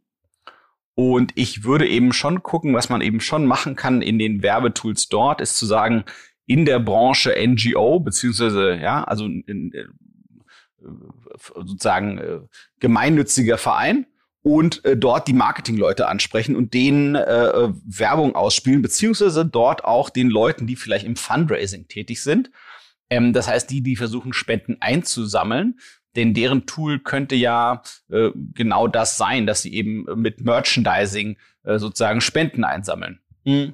Und 0.94 1.32
ich 1.34 1.64
würde 1.64 1.86
eben 1.86 2.12
schon 2.12 2.42
gucken, 2.42 2.74
was 2.74 2.88
man 2.88 3.02
eben 3.02 3.20
schon 3.20 3.46
machen 3.46 3.76
kann 3.76 4.00
in 4.00 4.18
den 4.18 4.42
Werbetools 4.42 5.08
dort, 5.08 5.40
ist 5.40 5.56
zu 5.56 5.66
sagen, 5.66 6.04
in 6.46 6.64
der 6.64 6.78
Branche 6.78 7.34
NGO, 7.36 8.00
beziehungsweise, 8.00 8.76
ja, 8.76 9.04
also 9.04 9.26
in, 9.26 9.72
äh, 9.74 9.84
sozusagen 11.54 12.18
äh, 12.18 12.40
gemeinnütziger 12.80 13.58
Verein 13.58 14.06
und 14.44 14.85
äh, 14.85 14.94
dort 14.94 15.26
die 15.26 15.33
Marketingleute 15.33 16.07
ansprechen 16.07 16.54
und 16.54 16.74
denen 16.74 17.14
äh, 17.14 17.70
Werbung 17.87 18.37
ausspielen, 18.37 18.83
beziehungsweise 18.83 19.46
dort 19.46 19.85
auch 19.85 20.11
den 20.11 20.28
Leuten, 20.28 20.66
die 20.66 20.76
vielleicht 20.76 21.07
im 21.07 21.16
Fundraising 21.16 21.88
tätig 21.88 22.22
sind. 22.22 22.50
Ähm, 23.09 23.33
das 23.33 23.48
heißt, 23.48 23.70
die, 23.70 23.80
die 23.80 23.96
versuchen, 23.96 24.35
Spenden 24.35 24.76
einzusammeln, 24.80 25.80
denn 26.14 26.35
deren 26.35 26.66
Tool 26.66 26.98
könnte 26.98 27.35
ja 27.35 27.83
äh, 28.11 28.30
genau 28.52 28.87
das 28.87 29.16
sein, 29.16 29.46
dass 29.46 29.62
sie 29.62 29.72
eben 29.72 30.04
mit 30.14 30.44
Merchandising 30.44 31.38
äh, 31.62 31.78
sozusagen 31.78 32.20
Spenden 32.20 32.64
einsammeln. 32.64 33.20
Mhm. 33.44 33.72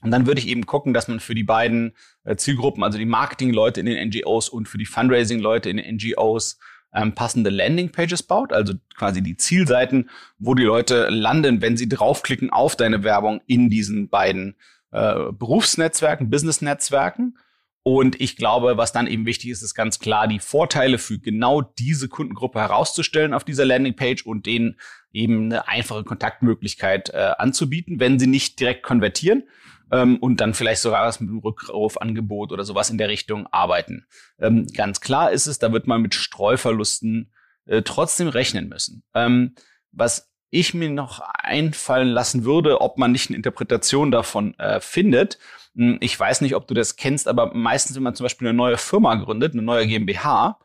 Und 0.00 0.12
dann 0.12 0.28
würde 0.28 0.40
ich 0.40 0.46
eben 0.46 0.64
gucken, 0.64 0.94
dass 0.94 1.08
man 1.08 1.18
für 1.18 1.34
die 1.34 1.42
beiden 1.42 1.92
äh, 2.22 2.36
Zielgruppen, 2.36 2.84
also 2.84 2.98
die 2.98 3.04
Marketingleute 3.04 3.80
in 3.80 3.86
den 3.86 4.10
NGOs 4.10 4.48
und 4.48 4.68
für 4.68 4.78
die 4.78 4.86
Fundraising-Leute 4.86 5.70
in 5.70 5.78
den 5.78 5.96
NGOs, 5.96 6.60
ähm, 6.92 7.14
passende 7.14 7.50
Landingpages 7.50 8.22
baut, 8.22 8.52
also 8.52 8.74
quasi 8.96 9.22
die 9.22 9.36
Zielseiten, 9.36 10.10
wo 10.38 10.54
die 10.54 10.64
Leute 10.64 11.08
landen, 11.08 11.60
wenn 11.60 11.76
sie 11.76 11.88
draufklicken 11.88 12.50
auf 12.50 12.76
deine 12.76 13.04
Werbung 13.04 13.40
in 13.46 13.68
diesen 13.70 14.08
beiden 14.08 14.56
äh, 14.90 15.32
Berufsnetzwerken, 15.32 16.30
Business-Netzwerken. 16.30 17.38
Und 17.82 18.20
ich 18.20 18.36
glaube, 18.36 18.76
was 18.76 18.92
dann 18.92 19.06
eben 19.06 19.24
wichtig 19.24 19.50
ist, 19.50 19.62
ist 19.62 19.74
ganz 19.74 19.98
klar, 19.98 20.28
die 20.28 20.40
Vorteile 20.40 20.98
für 20.98 21.18
genau 21.18 21.62
diese 21.62 22.08
Kundengruppe 22.08 22.58
herauszustellen 22.58 23.32
auf 23.32 23.44
dieser 23.44 23.64
Landingpage 23.64 24.26
und 24.26 24.44
denen 24.46 24.78
eben 25.12 25.46
eine 25.46 25.68
einfache 25.68 26.04
Kontaktmöglichkeit 26.04 27.10
äh, 27.10 27.32
anzubieten, 27.38 27.98
wenn 28.00 28.18
sie 28.18 28.26
nicht 28.26 28.60
direkt 28.60 28.82
konvertieren 28.82 29.44
ähm, 29.92 30.16
und 30.18 30.40
dann 30.40 30.54
vielleicht 30.54 30.82
sogar 30.82 31.06
was 31.06 31.20
mit 31.20 31.30
einem 31.30 31.38
Rückraufangebot 31.38 32.52
oder 32.52 32.64
sowas 32.64 32.90
in 32.90 32.98
der 32.98 33.08
Richtung 33.08 33.46
arbeiten. 33.48 34.06
Ähm, 34.38 34.66
ganz 34.74 35.00
klar 35.00 35.30
ist 35.30 35.46
es, 35.46 35.58
da 35.58 35.72
wird 35.72 35.86
man 35.86 36.02
mit 36.02 36.14
Streuverlusten 36.14 37.32
äh, 37.66 37.82
trotzdem 37.82 38.28
rechnen 38.28 38.68
müssen. 38.68 39.02
Ähm, 39.14 39.54
was 39.92 40.30
ich 40.50 40.74
mir 40.74 40.90
noch 40.90 41.20
einfallen 41.20 42.08
lassen 42.08 42.44
würde, 42.44 42.80
ob 42.80 42.98
man 42.98 43.12
nicht 43.12 43.28
eine 43.28 43.36
Interpretation 43.36 44.10
davon 44.10 44.58
äh, 44.58 44.80
findet. 44.80 45.38
Hm, 45.74 45.98
ich 46.00 46.18
weiß 46.18 46.40
nicht, 46.40 46.54
ob 46.54 46.66
du 46.66 46.74
das 46.74 46.96
kennst, 46.96 47.28
aber 47.28 47.54
meistens, 47.54 47.96
wenn 47.96 48.02
man 48.02 48.14
zum 48.14 48.24
Beispiel 48.24 48.48
eine 48.48 48.56
neue 48.56 48.78
Firma 48.78 49.14
gründet, 49.16 49.52
eine 49.52 49.62
neue 49.62 49.86
GmbH, 49.86 50.58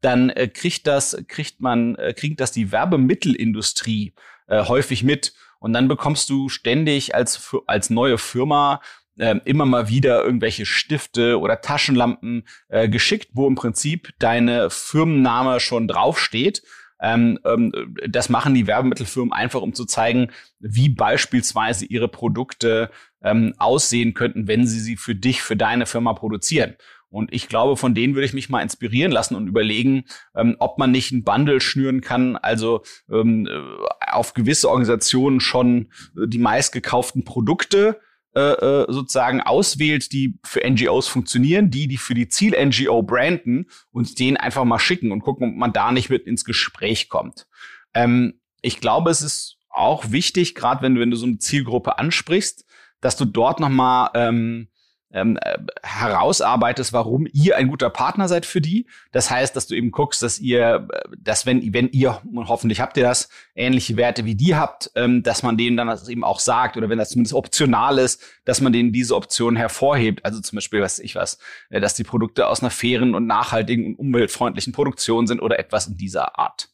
dann 0.00 0.30
äh, 0.30 0.48
kriegt 0.48 0.86
das, 0.86 1.16
kriegt 1.26 1.60
man, 1.60 1.96
äh, 1.96 2.14
kriegt 2.14 2.40
das 2.40 2.52
die 2.52 2.70
Werbemittelindustrie 2.70 4.14
äh, 4.46 4.64
häufig 4.64 5.02
mit. 5.02 5.34
Und 5.66 5.72
dann 5.72 5.88
bekommst 5.88 6.30
du 6.30 6.48
ständig 6.48 7.16
als, 7.16 7.56
als 7.66 7.90
neue 7.90 8.18
Firma 8.18 8.80
äh, 9.18 9.34
immer 9.44 9.66
mal 9.66 9.88
wieder 9.88 10.22
irgendwelche 10.22 10.64
Stifte 10.64 11.40
oder 11.40 11.60
Taschenlampen 11.60 12.44
äh, 12.68 12.88
geschickt, 12.88 13.30
wo 13.32 13.48
im 13.48 13.56
Prinzip 13.56 14.12
deine 14.20 14.70
Firmenname 14.70 15.58
schon 15.58 15.88
draufsteht. 15.88 16.62
Ähm, 17.00 17.40
ähm, 17.44 17.96
das 18.08 18.28
machen 18.28 18.54
die 18.54 18.68
Werbemittelfirmen 18.68 19.32
einfach, 19.32 19.60
um 19.60 19.74
zu 19.74 19.86
zeigen, 19.86 20.30
wie 20.60 20.88
beispielsweise 20.88 21.84
ihre 21.84 22.06
Produkte 22.06 22.88
ähm, 23.20 23.52
aussehen 23.58 24.14
könnten, 24.14 24.46
wenn 24.46 24.68
sie 24.68 24.78
sie 24.78 24.96
für 24.96 25.16
dich, 25.16 25.42
für 25.42 25.56
deine 25.56 25.86
Firma 25.86 26.12
produzieren. 26.12 26.76
Und 27.08 27.32
ich 27.32 27.48
glaube, 27.48 27.76
von 27.76 27.94
denen 27.94 28.14
würde 28.14 28.26
ich 28.26 28.34
mich 28.34 28.48
mal 28.48 28.62
inspirieren 28.62 29.12
lassen 29.12 29.36
und 29.36 29.46
überlegen, 29.46 30.04
ähm, 30.34 30.56
ob 30.58 30.78
man 30.78 30.90
nicht 30.90 31.12
ein 31.12 31.24
Bundle 31.24 31.60
schnüren 31.60 32.00
kann, 32.00 32.36
also 32.36 32.82
ähm, 33.10 33.46
äh, 33.46 34.10
auf 34.12 34.34
gewisse 34.34 34.68
Organisationen 34.68 35.40
schon 35.40 35.92
äh, 36.16 36.26
die 36.26 36.38
meistgekauften 36.38 37.24
Produkte 37.24 38.00
äh, 38.34 38.40
äh 38.40 38.92
sozusagen 38.92 39.40
auswählt, 39.40 40.12
die 40.12 40.38
für 40.44 40.68
NGOs 40.68 41.08
funktionieren, 41.08 41.70
die, 41.70 41.88
die 41.88 41.96
für 41.96 42.14
die 42.14 42.28
Ziel-NGO 42.28 43.02
branden 43.02 43.66
und 43.92 44.18
denen 44.18 44.36
einfach 44.36 44.64
mal 44.64 44.78
schicken 44.78 45.12
und 45.12 45.20
gucken, 45.20 45.50
ob 45.50 45.56
man 45.56 45.72
da 45.72 45.92
nicht 45.92 46.10
mit 46.10 46.26
ins 46.26 46.44
Gespräch 46.44 47.08
kommt. 47.08 47.46
Ähm, 47.94 48.40
ich 48.62 48.80
glaube, 48.80 49.10
es 49.10 49.22
ist 49.22 49.58
auch 49.70 50.10
wichtig, 50.10 50.54
gerade 50.54 50.82
wenn 50.82 50.96
du, 50.96 51.00
wenn 51.00 51.10
du 51.10 51.16
so 51.16 51.26
eine 51.26 51.38
Zielgruppe 51.38 51.98
ansprichst, 51.98 52.64
dass 53.00 53.16
du 53.16 53.24
dort 53.24 53.60
nochmal 53.60 54.10
ähm, 54.14 54.68
ähm, 55.16 55.38
äh, 55.40 55.56
herausarbeitest, 55.82 56.92
warum 56.92 57.26
ihr 57.32 57.56
ein 57.56 57.68
guter 57.68 57.88
Partner 57.88 58.28
seid 58.28 58.44
für 58.44 58.60
die. 58.60 58.86
Das 59.12 59.30
heißt, 59.30 59.56
dass 59.56 59.66
du 59.66 59.74
eben 59.74 59.90
guckst, 59.90 60.22
dass 60.22 60.38
ihr, 60.38 60.86
dass 61.18 61.46
wenn, 61.46 61.72
wenn 61.72 61.88
ihr, 61.88 62.20
hoffentlich 62.34 62.80
habt 62.80 62.98
ihr 62.98 63.02
das, 63.02 63.30
ähnliche 63.54 63.96
Werte 63.96 64.26
wie 64.26 64.34
die 64.34 64.54
habt, 64.54 64.90
ähm, 64.94 65.22
dass 65.22 65.42
man 65.42 65.56
denen 65.56 65.78
dann 65.78 65.88
das 65.88 66.08
eben 66.08 66.22
auch 66.22 66.38
sagt, 66.38 66.76
oder 66.76 66.90
wenn 66.90 66.98
das 66.98 67.10
zumindest 67.10 67.34
optional 67.34 67.98
ist, 67.98 68.22
dass 68.44 68.60
man 68.60 68.74
denen 68.74 68.92
diese 68.92 69.16
Option 69.16 69.56
hervorhebt. 69.56 70.22
Also 70.24 70.40
zum 70.40 70.56
Beispiel, 70.56 70.82
was 70.82 70.98
ich 70.98 71.14
was, 71.14 71.38
äh, 71.70 71.80
dass 71.80 71.94
die 71.94 72.04
Produkte 72.04 72.46
aus 72.46 72.60
einer 72.60 72.70
fairen 72.70 73.14
und 73.14 73.26
nachhaltigen 73.26 73.86
und 73.86 73.98
umweltfreundlichen 73.98 74.74
Produktion 74.74 75.26
sind 75.26 75.40
oder 75.40 75.58
etwas 75.58 75.86
in 75.86 75.96
dieser 75.96 76.38
Art. 76.38 76.68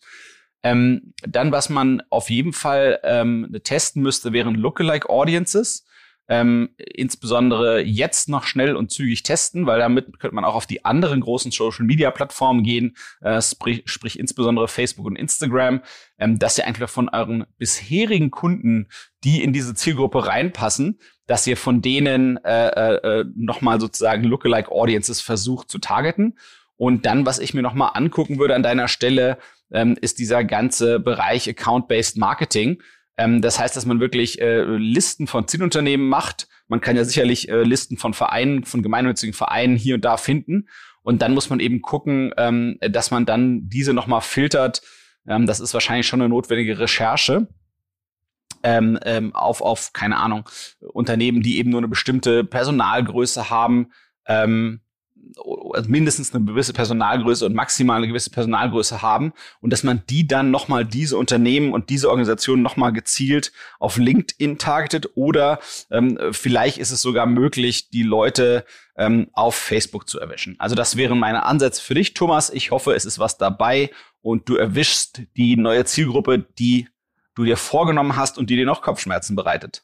Ähm, 0.65 1.15
dann, 1.23 1.53
was 1.53 1.69
man 1.69 2.03
auf 2.11 2.29
jeden 2.29 2.53
Fall 2.53 2.99
ähm, 3.05 3.57
testen 3.63 4.03
müsste, 4.03 4.33
wären 4.33 4.57
Lookalike 4.57 5.09
Audiences 5.09 5.85
ähm, 6.29 6.71
insbesondere 6.77 7.83
jetzt 7.83 8.29
noch 8.29 8.45
schnell 8.45 8.77
und 8.77 8.91
zügig 8.91 9.23
testen, 9.23 9.67
weil 9.67 9.81
damit 9.81 10.19
könnte 10.19 10.35
man 10.35 10.45
auch 10.45 10.55
auf 10.55 10.67
die 10.67 10.85
anderen 10.85 11.21
großen 11.21 11.51
Social-Media-Plattformen 11.51 12.63
gehen, 12.63 12.97
äh, 13.21 13.43
sprich, 13.43 13.83
sprich 13.87 14.19
insbesondere 14.19 14.69
Facebook 14.69 15.07
und 15.07 15.17
Instagram, 15.17 15.83
ähm, 16.19 16.39
dass 16.39 16.59
ihr 16.59 16.67
einfach 16.67 16.89
von 16.89 17.09
euren 17.09 17.45
bisherigen 17.59 18.31
Kunden, 18.31 18.89
die 19.25 19.43
in 19.43 19.53
diese 19.53 19.75
Zielgruppe 19.75 20.27
reinpassen, 20.27 21.01
dass 21.27 21.47
ihr 21.47 21.57
von 21.57 21.83
denen 21.83 22.37
äh, 22.45 22.69
äh, 22.69 23.21
äh 23.21 23.25
nochmal 23.35 23.81
sozusagen 23.81 24.25
Lookalike 24.25 24.71
Audiences 24.71 25.21
versucht 25.21 25.71
zu 25.71 25.79
targeten. 25.79 26.39
Und 26.77 27.07
dann, 27.07 27.27
was 27.27 27.39
ich 27.39 27.55
mir 27.55 27.63
nochmal 27.63 27.93
angucken 27.95 28.39
würde 28.39 28.55
an 28.55 28.63
deiner 28.63 28.89
Stelle, 28.89 29.39
ähm, 29.73 29.97
ist 30.01 30.19
dieser 30.19 30.45
ganze 30.45 31.01
Bereich 31.01 31.49
Account-Based 31.49 32.17
Marketing 32.17 32.83
ähm, 33.23 33.41
das 33.41 33.59
heißt, 33.59 33.77
dass 33.77 33.87
man 33.87 34.01
wirklich 34.01 34.41
äh, 34.41 34.63
Listen 34.63 35.27
von 35.27 35.47
Zielunternehmen 35.47 36.09
macht. 36.09 36.49
Man 36.69 36.81
kann 36.81 36.97
ja 36.97 37.05
sicherlich 37.05 37.49
äh, 37.49 37.63
Listen 37.63 37.97
von 37.97 38.15
Vereinen, 38.15 38.65
von 38.65 38.83
gemeinnützigen 38.83 39.35
Vereinen 39.35 39.77
hier 39.77 39.95
und 39.97 40.05
da 40.05 40.17
finden. 40.17 40.69
Und 41.03 41.23
dann 41.23 41.35
muss 41.35 41.51
man 41.51 41.61
eben 41.61 41.83
gucken, 41.83 42.33
ähm, 42.37 42.79
dass 42.81 43.11
man 43.11 43.27
dann 43.27 43.69
diese 43.69 43.93
nochmal 43.93 44.21
filtert. 44.21 44.83
Ähm, 45.27 45.47
das 45.47 45.61
ist 45.61 45.75
wahrscheinlich 45.75 46.07
schon 46.07 46.21
eine 46.21 46.29
notwendige 46.29 46.79
Recherche. 46.79 47.49
Ähm, 48.65 48.99
ähm, 49.05 49.35
auf, 49.35 49.61
auf, 49.61 49.93
keine 49.93 50.19
Ahnung, 50.19 50.49
Unternehmen, 50.81 51.43
die 51.43 51.59
eben 51.59 51.71
nur 51.71 51.81
eine 51.81 51.89
bestimmte 51.89 52.45
Personalgröße 52.45 53.51
haben, 53.51 53.91
ähm, 54.27 54.82
mindestens 55.87 56.35
eine 56.35 56.45
gewisse 56.45 56.73
Personalgröße 56.73 57.47
und 57.47 57.55
maximal 57.55 57.99
eine 57.99 58.09
gewisse 58.09 58.31
Personalgröße 58.31 59.03
haben 59.03 59.33
und 59.61 59.73
dass 59.73 59.83
man 59.83 60.03
die 60.09 60.27
dann 60.27 60.51
nochmal 60.51 60.85
diese 60.85 61.17
Unternehmen 61.17 61.73
und 61.73 61.91
diese 61.91 62.09
Organisationen 62.09 62.63
nochmal 62.63 62.93
gezielt 62.93 63.53
auf 63.79 63.97
LinkedIn 63.97 64.59
targetet 64.59 65.11
oder 65.15 65.61
ähm, 65.91 66.19
vielleicht 66.33 66.79
ist 66.79 66.91
es 66.91 67.03
sogar 67.03 67.27
möglich, 67.27 67.91
die 67.91 68.03
Leute 68.03 68.65
ähm, 68.97 69.29
auf 69.33 69.55
Facebook 69.55 70.09
zu 70.09 70.21
erwischen. 70.21 70.57
Also 70.59 70.75
das 70.75 70.97
wären 70.97 71.19
meine 71.19 71.45
Ansätze 71.45 71.83
für 71.83 71.95
dich, 71.95 72.15
Thomas. 72.15 72.51
Ich 72.51 72.71
hoffe, 72.71 72.95
es 72.95 73.05
ist 73.05 73.19
was 73.19 73.39
dabei 73.39 73.91
und 74.21 74.49
du 74.49 74.57
erwischst 74.57 75.23
die 75.37 75.57
neue 75.57 75.85
Zielgruppe, 75.85 76.39
die 76.59 76.89
du 77.35 77.45
dir 77.45 77.57
vorgenommen 77.57 78.17
hast 78.17 78.39
und 78.39 78.51
die 78.51 78.57
dir 78.57 78.67
noch 78.67 78.83
Kopfschmerzen 78.83 79.37
bereitet. 79.37 79.83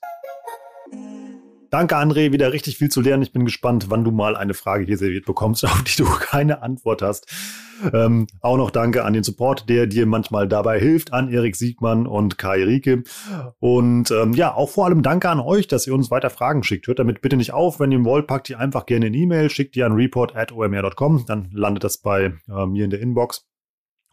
Danke, 1.70 1.96
André, 1.96 2.33
wieder 2.33 2.52
richtig 2.52 2.78
viel 2.78 2.88
zu 2.88 3.02
lernen. 3.02 3.22
Ich 3.22 3.33
bin 3.33 3.44
gespannt, 3.44 3.87
wann 3.90 4.02
du 4.02 4.11
mal 4.11 4.37
eine 4.37 4.54
Frage 4.54 4.85
hier 4.85 4.96
serviert 4.96 5.26
bekommst, 5.26 5.64
auf 5.66 5.83
die 5.83 5.96
du 5.96 6.04
keine 6.04 6.62
Antwort 6.62 7.02
hast. 7.02 7.26
Ähm, 7.92 8.26
auch 8.40 8.57
noch 8.57 8.70
danke 8.70 9.04
an 9.04 9.12
den 9.12 9.22
Support, 9.22 9.68
der 9.68 9.87
dir 9.87 10.07
manchmal 10.07 10.48
dabei 10.48 10.81
hilft, 10.81 11.12
an 11.12 11.31
Erik 11.31 11.54
Siegmann 11.54 12.07
und 12.07 12.38
Kai 12.38 12.64
Rieke. 12.64 13.04
Und 13.61 14.11
ähm, 14.11 14.33
ja, 14.33 14.54
auch 14.54 14.70
vor 14.70 14.87
allem 14.87 15.02
danke 15.02 15.28
an 15.28 15.40
euch, 15.40 15.68
dass 15.68 15.87
ihr 15.87 15.94
uns 15.94 16.11
weiter 16.11 16.31
Fragen 16.31 16.62
schickt. 16.62 16.87
Hört 16.87 16.98
damit 16.98 17.20
bitte 17.20 17.37
nicht 17.37 17.52
auf. 17.52 17.78
Wenn 17.78 17.92
ihr 17.92 18.04
wollt, 18.04 18.26
packt 18.26 18.50
ihr 18.50 18.59
einfach 18.59 18.87
gerne 18.87 19.07
eine 19.07 19.16
E-Mail, 19.16 19.50
schickt 19.50 19.74
die 19.74 19.83
an 19.83 19.92
report.omr.com, 19.92 21.24
dann 21.26 21.50
landet 21.52 21.85
das 21.85 21.98
bei 21.98 22.35
äh, 22.48 22.66
mir 22.66 22.85
in 22.85 22.90
der 22.90 23.00
Inbox. 23.00 23.46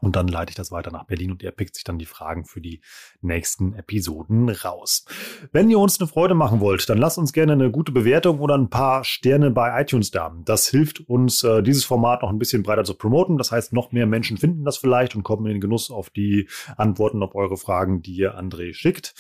Und 0.05 0.15
dann 0.15 0.27
leite 0.27 0.51
ich 0.51 0.55
das 0.55 0.71
weiter 0.71 0.91
nach 0.91 1.05
Berlin 1.05 1.31
und 1.31 1.41
er 1.41 1.49
pickt 1.49 1.73
sich 1.73 1.83
dann 1.83 1.97
die 1.97 2.05
Fragen 2.05 2.45
für 2.45 2.61
die 2.61 2.79
nächsten 3.21 3.73
Episoden 3.73 4.49
raus. 4.49 5.03
Wenn 5.51 5.67
ihr 5.71 5.79
uns 5.79 5.99
eine 5.99 6.07
Freude 6.07 6.35
machen 6.35 6.59
wollt, 6.59 6.87
dann 6.89 6.99
lasst 6.99 7.17
uns 7.17 7.33
gerne 7.33 7.53
eine 7.53 7.71
gute 7.71 7.91
Bewertung 7.91 8.39
oder 8.39 8.55
ein 8.55 8.69
paar 8.69 9.03
Sterne 9.03 9.49
bei 9.49 9.81
iTunes 9.81 10.11
da. 10.11 10.31
Das 10.45 10.67
hilft 10.67 11.09
uns, 11.09 11.43
äh, 11.43 11.63
dieses 11.63 11.85
Format 11.85 12.21
noch 12.21 12.29
ein 12.29 12.37
bisschen 12.37 12.61
breiter 12.61 12.83
zu 12.83 12.93
promoten. 12.93 13.39
Das 13.39 13.51
heißt, 13.51 13.73
noch 13.73 13.93
mehr 13.93 14.05
Menschen 14.05 14.37
finden 14.37 14.63
das 14.63 14.77
vielleicht 14.77 15.15
und 15.15 15.23
kommen 15.23 15.47
in 15.47 15.53
den 15.53 15.61
Genuss 15.61 15.89
auf 15.89 16.11
die 16.11 16.47
Antworten 16.77 17.23
auf 17.23 17.33
eure 17.33 17.57
Fragen, 17.57 18.03
die 18.03 18.13
ihr 18.13 18.37
André 18.37 18.75
schickt. 18.75 19.15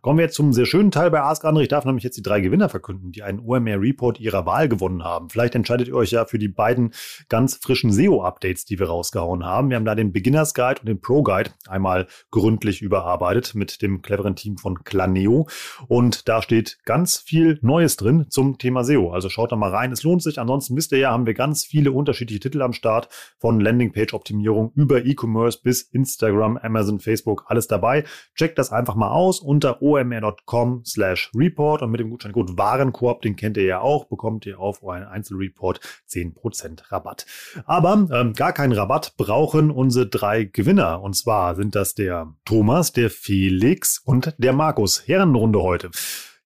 Kommen 0.00 0.18
wir 0.18 0.24
jetzt 0.24 0.36
zum 0.36 0.54
sehr 0.54 0.64
schönen 0.64 0.90
Teil 0.90 1.10
bei 1.10 1.20
Ask 1.20 1.44
André. 1.44 1.64
Ich 1.64 1.68
darf 1.68 1.84
nämlich 1.84 2.04
jetzt 2.04 2.16
die 2.16 2.22
drei 2.22 2.40
Gewinner 2.40 2.70
verkünden, 2.70 3.12
die 3.12 3.22
einen 3.22 3.40
OMR 3.40 3.78
Report 3.78 4.18
ihrer 4.18 4.46
Wahl 4.46 4.70
gewonnen 4.70 5.04
haben. 5.04 5.28
Vielleicht 5.28 5.54
entscheidet 5.54 5.88
ihr 5.88 5.96
euch 5.96 6.12
ja 6.12 6.24
für 6.24 6.38
die 6.38 6.48
beiden 6.48 6.94
ganz 7.28 7.56
frischen 7.56 7.92
SEO-Updates, 7.92 8.64
die 8.64 8.78
wir 8.78 8.86
rausgehauen 8.86 9.44
haben. 9.44 9.68
Wir 9.68 9.76
haben 9.76 9.84
da 9.84 9.94
den 9.94 10.14
Beginners 10.30 10.54
Guide 10.54 10.80
und 10.80 10.88
den 10.88 11.00
Pro 11.00 11.24
Guide 11.24 11.50
einmal 11.66 12.06
gründlich 12.30 12.82
überarbeitet 12.82 13.56
mit 13.56 13.82
dem 13.82 14.00
cleveren 14.00 14.36
Team 14.36 14.58
von 14.58 14.84
Claneo. 14.84 15.48
Und 15.88 16.28
da 16.28 16.40
steht 16.40 16.78
ganz 16.84 17.18
viel 17.18 17.58
Neues 17.62 17.96
drin 17.96 18.26
zum 18.30 18.56
Thema 18.56 18.84
SEO. 18.84 19.10
Also 19.10 19.28
schaut 19.28 19.50
da 19.50 19.56
mal 19.56 19.70
rein. 19.70 19.90
Es 19.90 20.04
lohnt 20.04 20.22
sich. 20.22 20.38
Ansonsten 20.38 20.76
wisst 20.76 20.92
ihr 20.92 20.98
ja, 20.98 21.10
haben 21.10 21.26
wir 21.26 21.34
ganz 21.34 21.64
viele 21.64 21.90
unterschiedliche 21.90 22.38
Titel 22.38 22.62
am 22.62 22.72
Start 22.72 23.08
von 23.38 23.58
Landingpage-Optimierung 23.58 24.70
über 24.76 25.04
E-Commerce 25.04 25.58
bis 25.64 25.82
Instagram, 25.82 26.58
Amazon, 26.58 27.00
Facebook, 27.00 27.46
alles 27.48 27.66
dabei. 27.66 28.04
Checkt 28.36 28.56
das 28.60 28.70
einfach 28.70 28.94
mal 28.94 29.10
aus 29.10 29.40
unter 29.40 29.82
omr.com 29.82 30.84
slash 30.84 31.32
report 31.34 31.82
und 31.82 31.90
mit 31.90 31.98
dem 31.98 32.10
Gutscheincode 32.10 32.56
Warenkorb, 32.56 33.22
den 33.22 33.34
kennt 33.34 33.56
ihr 33.56 33.64
ja 33.64 33.80
auch, 33.80 34.04
bekommt 34.04 34.46
ihr 34.46 34.60
auf 34.60 34.84
euren 34.84 35.02
Einzelreport 35.02 35.80
10% 36.08 36.92
Rabatt. 36.92 37.26
Aber 37.66 38.06
ähm, 38.12 38.34
gar 38.34 38.52
keinen 38.52 38.72
Rabatt 38.72 39.14
brauchen 39.16 39.72
unsere 39.72 40.08
drei 40.20 40.44
Gewinner. 40.44 41.02
Und 41.02 41.14
zwar 41.16 41.54
sind 41.54 41.74
das 41.74 41.94
der 41.94 42.34
Thomas, 42.44 42.92
der 42.92 43.10
Felix 43.10 43.98
und 44.04 44.34
der 44.38 44.52
Markus. 44.52 45.06
Herrenrunde 45.06 45.62
heute. 45.62 45.90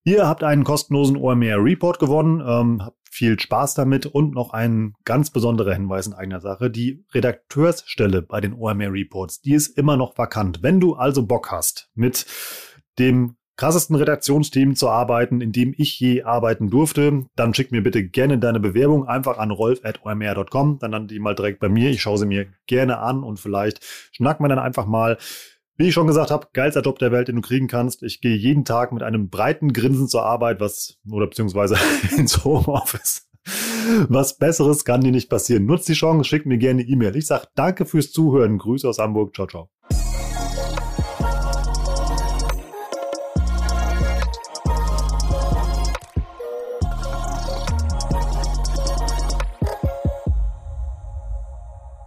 Ihr 0.04 0.26
habt 0.26 0.44
einen 0.44 0.64
kostenlosen 0.64 1.16
OMR 1.16 1.64
Report 1.64 1.98
gewonnen. 1.98 2.40
Ähm, 2.46 2.84
habt 2.84 2.98
viel 3.10 3.38
Spaß 3.38 3.74
damit 3.74 4.06
und 4.06 4.34
noch 4.34 4.52
ein 4.52 4.94
ganz 5.04 5.30
besonderer 5.30 5.72
Hinweis 5.72 6.06
in 6.06 6.14
eigener 6.14 6.40
Sache. 6.40 6.68
Die 6.68 7.04
Redakteursstelle 7.14 8.22
bei 8.22 8.40
den 8.40 8.54
OMR 8.54 8.92
Reports, 8.92 9.40
die 9.40 9.54
ist 9.54 9.78
immer 9.78 9.96
noch 9.96 10.18
vakant. 10.18 10.62
Wenn 10.62 10.80
du 10.80 10.94
also 10.94 11.24
Bock 11.24 11.50
hast, 11.50 11.90
mit 11.94 12.26
dem 12.98 13.36
krassesten 13.56 13.96
Redaktionsteam 13.96 14.74
zu 14.74 14.88
arbeiten, 14.88 15.40
in 15.40 15.52
dem 15.52 15.74
ich 15.76 15.98
je 16.00 16.22
arbeiten 16.22 16.70
durfte, 16.70 17.26
dann 17.36 17.54
schick 17.54 17.72
mir 17.72 17.82
bitte 17.82 18.04
gerne 18.04 18.38
deine 18.38 18.60
Bewerbung 18.60 19.06
einfach 19.06 19.38
an 19.38 19.50
rolf.omr.com. 19.50 20.78
Dann 20.80 20.90
landen 20.90 21.08
die 21.08 21.20
mal 21.20 21.34
direkt 21.34 21.60
bei 21.60 21.68
mir. 21.68 21.90
Ich 21.90 22.02
schaue 22.02 22.18
sie 22.18 22.26
mir 22.26 22.46
gerne 22.66 22.98
an 22.98 23.22
und 23.22 23.38
vielleicht 23.38 23.84
schnacken 24.12 24.44
wir 24.44 24.48
dann 24.48 24.58
einfach 24.58 24.86
mal. 24.86 25.18
Wie 25.76 25.88
ich 25.88 25.94
schon 25.94 26.06
gesagt 26.06 26.30
habe, 26.30 26.46
geilster 26.52 26.82
Job 26.82 27.00
der 27.00 27.10
Welt, 27.10 27.26
den 27.26 27.36
du 27.36 27.42
kriegen 27.42 27.66
kannst. 27.66 28.04
Ich 28.04 28.20
gehe 28.20 28.36
jeden 28.36 28.64
Tag 28.64 28.92
mit 28.92 29.02
einem 29.02 29.28
breiten 29.28 29.72
Grinsen 29.72 30.06
zur 30.06 30.24
Arbeit, 30.24 30.60
was, 30.60 30.98
oder 31.10 31.26
beziehungsweise 31.26 31.76
ins 32.16 32.44
Homeoffice. 32.44 33.28
Was 34.08 34.38
Besseres 34.38 34.84
kann 34.84 35.00
dir 35.00 35.10
nicht 35.10 35.28
passieren. 35.28 35.66
Nutzt 35.66 35.88
die 35.88 35.94
Chance, 35.94 36.24
schick 36.24 36.46
mir 36.46 36.58
gerne 36.58 36.82
E-Mail. 36.82 37.16
Ich 37.16 37.26
sag 37.26 37.48
danke 37.54 37.86
fürs 37.86 38.12
Zuhören. 38.12 38.58
Grüße 38.58 38.88
aus 38.88 38.98
Hamburg. 38.98 39.34
Ciao, 39.34 39.46
ciao. 39.46 39.68